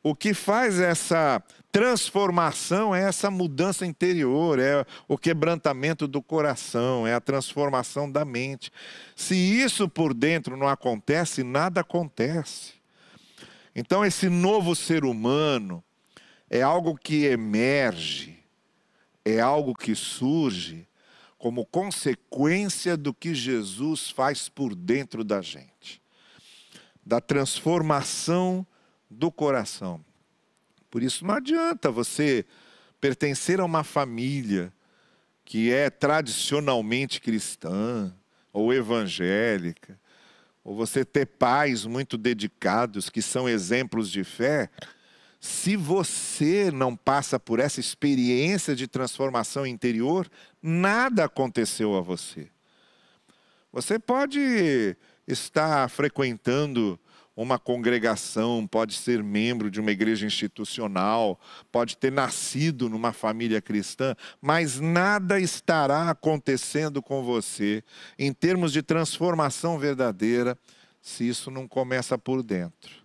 O 0.00 0.14
que 0.14 0.32
faz 0.32 0.78
essa 0.78 1.42
transformação 1.72 2.94
é 2.94 3.02
essa 3.02 3.28
mudança 3.28 3.84
interior, 3.84 4.60
é 4.60 4.86
o 5.08 5.18
quebrantamento 5.18 6.06
do 6.06 6.22
coração, 6.22 7.04
é 7.04 7.12
a 7.12 7.20
transformação 7.20 8.08
da 8.08 8.24
mente. 8.24 8.70
Se 9.16 9.34
isso 9.34 9.88
por 9.88 10.14
dentro 10.14 10.56
não 10.56 10.68
acontece, 10.68 11.42
nada 11.42 11.80
acontece. 11.80 12.74
Então, 13.74 14.04
esse 14.04 14.28
novo 14.28 14.76
ser 14.76 15.04
humano 15.04 15.82
é 16.48 16.62
algo 16.62 16.96
que 16.96 17.24
emerge, 17.24 18.38
é 19.24 19.40
algo 19.40 19.74
que 19.74 19.96
surge 19.96 20.86
como 21.44 21.66
consequência 21.66 22.96
do 22.96 23.12
que 23.12 23.34
Jesus 23.34 24.08
faz 24.08 24.48
por 24.48 24.74
dentro 24.74 25.22
da 25.22 25.42
gente, 25.42 26.00
da 27.04 27.20
transformação 27.20 28.66
do 29.10 29.30
coração. 29.30 30.02
Por 30.90 31.02
isso, 31.02 31.22
não 31.22 31.34
adianta 31.34 31.90
você 31.90 32.46
pertencer 32.98 33.60
a 33.60 33.64
uma 33.66 33.84
família 33.84 34.72
que 35.44 35.70
é 35.70 35.90
tradicionalmente 35.90 37.20
cristã 37.20 38.10
ou 38.50 38.72
evangélica, 38.72 40.00
ou 40.64 40.74
você 40.74 41.04
ter 41.04 41.26
pais 41.26 41.84
muito 41.84 42.16
dedicados 42.16 43.10
que 43.10 43.20
são 43.20 43.46
exemplos 43.46 44.10
de 44.10 44.24
fé, 44.24 44.70
se 45.44 45.76
você 45.76 46.70
não 46.70 46.96
passa 46.96 47.38
por 47.38 47.60
essa 47.60 47.78
experiência 47.78 48.74
de 48.74 48.88
transformação 48.88 49.66
interior, 49.66 50.26
nada 50.62 51.26
aconteceu 51.26 51.94
a 51.94 52.00
você. 52.00 52.48
Você 53.70 53.98
pode 53.98 54.96
estar 55.28 55.90
frequentando 55.90 56.98
uma 57.36 57.58
congregação, 57.58 58.66
pode 58.66 58.94
ser 58.94 59.22
membro 59.22 59.70
de 59.70 59.80
uma 59.82 59.90
igreja 59.90 60.24
institucional, 60.24 61.38
pode 61.70 61.98
ter 61.98 62.10
nascido 62.10 62.88
numa 62.88 63.12
família 63.12 63.60
cristã, 63.60 64.16
mas 64.40 64.80
nada 64.80 65.38
estará 65.38 66.08
acontecendo 66.08 67.02
com 67.02 67.22
você 67.22 67.84
em 68.18 68.32
termos 68.32 68.72
de 68.72 68.82
transformação 68.82 69.78
verdadeira 69.78 70.56
se 71.02 71.28
isso 71.28 71.50
não 71.50 71.68
começa 71.68 72.16
por 72.16 72.42
dentro. 72.42 73.03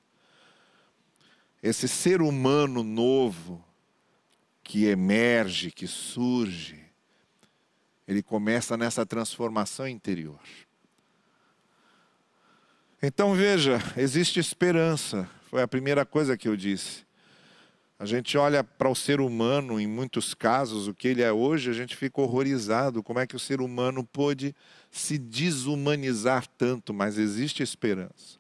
Esse 1.62 1.88
ser 1.88 2.22
humano 2.22 2.84
novo 2.84 3.64
que 4.64 4.86
emerge, 4.86 5.72
que 5.72 5.88
surge, 5.88 6.80
ele 8.08 8.24
começa 8.24 8.78
nessa 8.78 9.06
transformação 9.06 9.88
interior. 9.88 10.40
Então 13.02 13.34
veja, 13.34 13.80
existe 13.96 14.40
esperança. 14.40 15.30
Foi 15.50 15.62
a 15.62 15.68
primeira 15.68 16.06
coisa 16.06 16.38
que 16.38 16.48
eu 16.48 16.56
disse. 16.56 17.06
A 17.98 18.06
gente 18.06 18.38
olha 18.38 18.64
para 18.64 18.88
o 18.88 18.96
ser 18.96 19.20
humano, 19.20 19.78
em 19.78 19.86
muitos 19.86 20.34
casos, 20.34 20.88
o 20.88 20.94
que 20.94 21.10
ele 21.10 21.22
é 21.22 21.32
hoje, 21.34 21.70
a 21.70 21.74
gente 21.74 21.98
fica 21.98 22.22
horrorizado. 22.22 23.04
Como 23.04 23.20
é 23.20 23.28
que 23.28 23.36
o 23.36 23.40
ser 23.40 23.60
humano 23.60 24.06
pôde 24.06 24.56
se 24.90 25.18
desumanizar 25.18 26.48
tanto? 26.58 26.94
Mas 26.94 27.18
existe 27.18 27.62
esperança. 27.62 28.39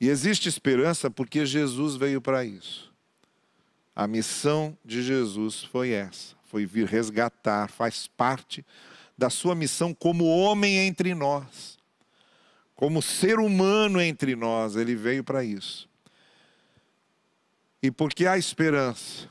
E 0.00 0.08
existe 0.08 0.48
esperança 0.48 1.10
porque 1.10 1.46
Jesus 1.46 1.96
veio 1.96 2.20
para 2.20 2.44
isso. 2.44 2.92
A 3.94 4.06
missão 4.06 4.76
de 4.84 5.02
Jesus 5.02 5.64
foi 5.64 5.90
essa: 5.90 6.34
foi 6.44 6.66
vir 6.66 6.86
resgatar, 6.86 7.68
faz 7.68 8.06
parte 8.06 8.64
da 9.16 9.30
sua 9.30 9.54
missão 9.54 9.94
como 9.94 10.26
homem 10.26 10.76
entre 10.76 11.14
nós 11.14 11.76
como 12.76 13.00
ser 13.00 13.38
humano 13.40 14.00
entre 14.00 14.36
nós, 14.36 14.76
ele 14.76 14.94
veio 14.94 15.24
para 15.24 15.42
isso. 15.42 15.88
E 17.82 17.90
porque 17.90 18.26
há 18.26 18.36
esperança, 18.36 19.28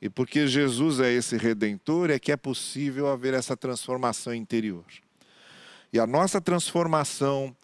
e 0.00 0.10
porque 0.10 0.48
Jesus 0.48 0.98
é 0.98 1.10
esse 1.12 1.36
redentor, 1.36 2.10
é 2.10 2.18
que 2.18 2.32
é 2.32 2.36
possível 2.36 3.06
haver 3.06 3.34
essa 3.34 3.56
transformação 3.56 4.34
interior. 4.34 4.84
E 5.92 6.00
a 6.00 6.06
nossa 6.06 6.40
transformação 6.40 7.56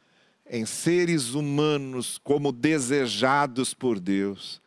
em 0.50 0.64
seres 0.64 1.34
humanos 1.34 2.18
como 2.22 2.50
desejados 2.52 3.74
por 3.74 4.00
Deus, 4.00 4.60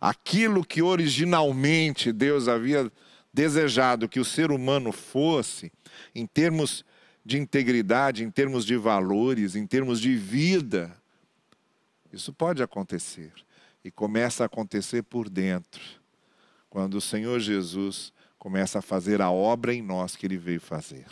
aquilo 0.00 0.64
que 0.64 0.82
originalmente 0.82 2.12
Deus 2.12 2.48
havia 2.48 2.90
desejado 3.32 4.08
que 4.08 4.20
o 4.20 4.24
ser 4.24 4.50
humano 4.50 4.92
fosse, 4.92 5.72
em 6.14 6.26
termos 6.26 6.84
de 7.24 7.38
integridade, 7.38 8.24
em 8.24 8.30
termos 8.30 8.64
de 8.64 8.76
valores, 8.76 9.56
em 9.56 9.66
termos 9.66 10.00
de 10.00 10.14
vida. 10.14 10.94
Isso 12.12 12.32
pode 12.32 12.62
acontecer. 12.62 13.32
E 13.84 13.90
começa 13.90 14.44
a 14.44 14.46
acontecer 14.46 15.02
por 15.02 15.28
dentro, 15.28 15.82
quando 16.68 16.94
o 16.94 17.00
Senhor 17.00 17.40
Jesus 17.40 18.12
começa 18.38 18.78
a 18.78 18.82
fazer 18.82 19.20
a 19.20 19.30
obra 19.30 19.74
em 19.74 19.82
nós 19.82 20.14
que 20.14 20.26
ele 20.26 20.36
veio 20.36 20.60
fazer. 20.60 21.06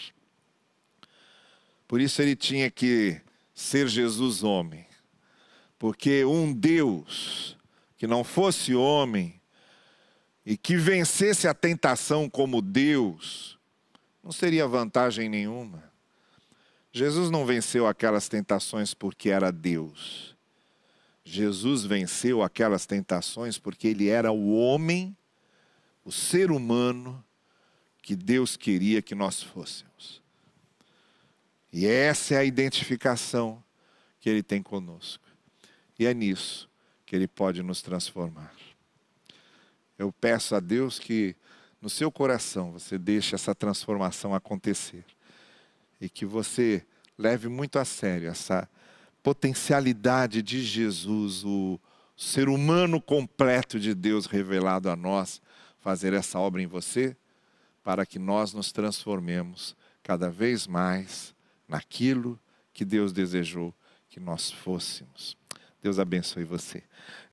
Por 1.88 2.00
isso 2.00 2.22
ele 2.22 2.36
tinha 2.36 2.70
que 2.70 3.20
ser 3.60 3.86
Jesus 3.86 4.42
homem, 4.42 4.86
porque 5.78 6.24
um 6.24 6.50
Deus 6.50 7.56
que 7.96 8.06
não 8.06 8.24
fosse 8.24 8.74
homem 8.74 9.38
e 10.44 10.56
que 10.56 10.76
vencesse 10.76 11.46
a 11.46 11.52
tentação 11.52 12.28
como 12.28 12.62
Deus, 12.62 13.58
não 14.24 14.32
seria 14.32 14.66
vantagem 14.66 15.28
nenhuma. 15.28 15.84
Jesus 16.90 17.30
não 17.30 17.44
venceu 17.44 17.86
aquelas 17.86 18.28
tentações 18.28 18.94
porque 18.94 19.28
era 19.28 19.52
Deus. 19.52 20.34
Jesus 21.22 21.84
venceu 21.84 22.42
aquelas 22.42 22.86
tentações 22.86 23.58
porque 23.58 23.88
ele 23.88 24.08
era 24.08 24.32
o 24.32 24.56
homem, 24.56 25.14
o 26.02 26.10
ser 26.10 26.50
humano 26.50 27.22
que 28.02 28.16
Deus 28.16 28.56
queria 28.56 29.02
que 29.02 29.14
nós 29.14 29.42
fôssemos. 29.42 30.19
E 31.72 31.86
essa 31.86 32.34
é 32.34 32.38
a 32.38 32.44
identificação 32.44 33.62
que 34.20 34.28
ele 34.28 34.42
tem 34.42 34.62
conosco. 34.62 35.24
E 35.98 36.06
é 36.06 36.12
nisso 36.12 36.68
que 37.06 37.14
ele 37.14 37.28
pode 37.28 37.62
nos 37.62 37.82
transformar. 37.82 38.52
Eu 39.98 40.12
peço 40.12 40.54
a 40.54 40.60
Deus 40.60 40.98
que 40.98 41.36
no 41.80 41.90
seu 41.90 42.10
coração 42.10 42.72
você 42.72 42.98
deixe 42.98 43.34
essa 43.34 43.54
transformação 43.54 44.34
acontecer 44.34 45.04
e 46.00 46.08
que 46.08 46.24
você 46.24 46.84
leve 47.18 47.48
muito 47.48 47.78
a 47.78 47.84
sério 47.84 48.28
essa 48.28 48.68
potencialidade 49.22 50.42
de 50.42 50.62
Jesus, 50.62 51.44
o 51.44 51.78
ser 52.16 52.48
humano 52.48 53.00
completo 53.00 53.78
de 53.78 53.94
Deus 53.94 54.26
revelado 54.26 54.88
a 54.88 54.96
nós, 54.96 55.40
fazer 55.80 56.12
essa 56.12 56.38
obra 56.38 56.62
em 56.62 56.66
você, 56.66 57.16
para 57.82 58.06
que 58.06 58.18
nós 58.18 58.52
nos 58.52 58.72
transformemos 58.72 59.76
cada 60.02 60.30
vez 60.30 60.66
mais 60.66 61.34
naquilo 61.70 62.38
que 62.72 62.84
Deus 62.84 63.12
desejou 63.12 63.72
que 64.08 64.18
nós 64.18 64.50
fôssemos. 64.50 65.36
Deus 65.80 65.98
abençoe 65.98 66.44
você. 66.44 66.82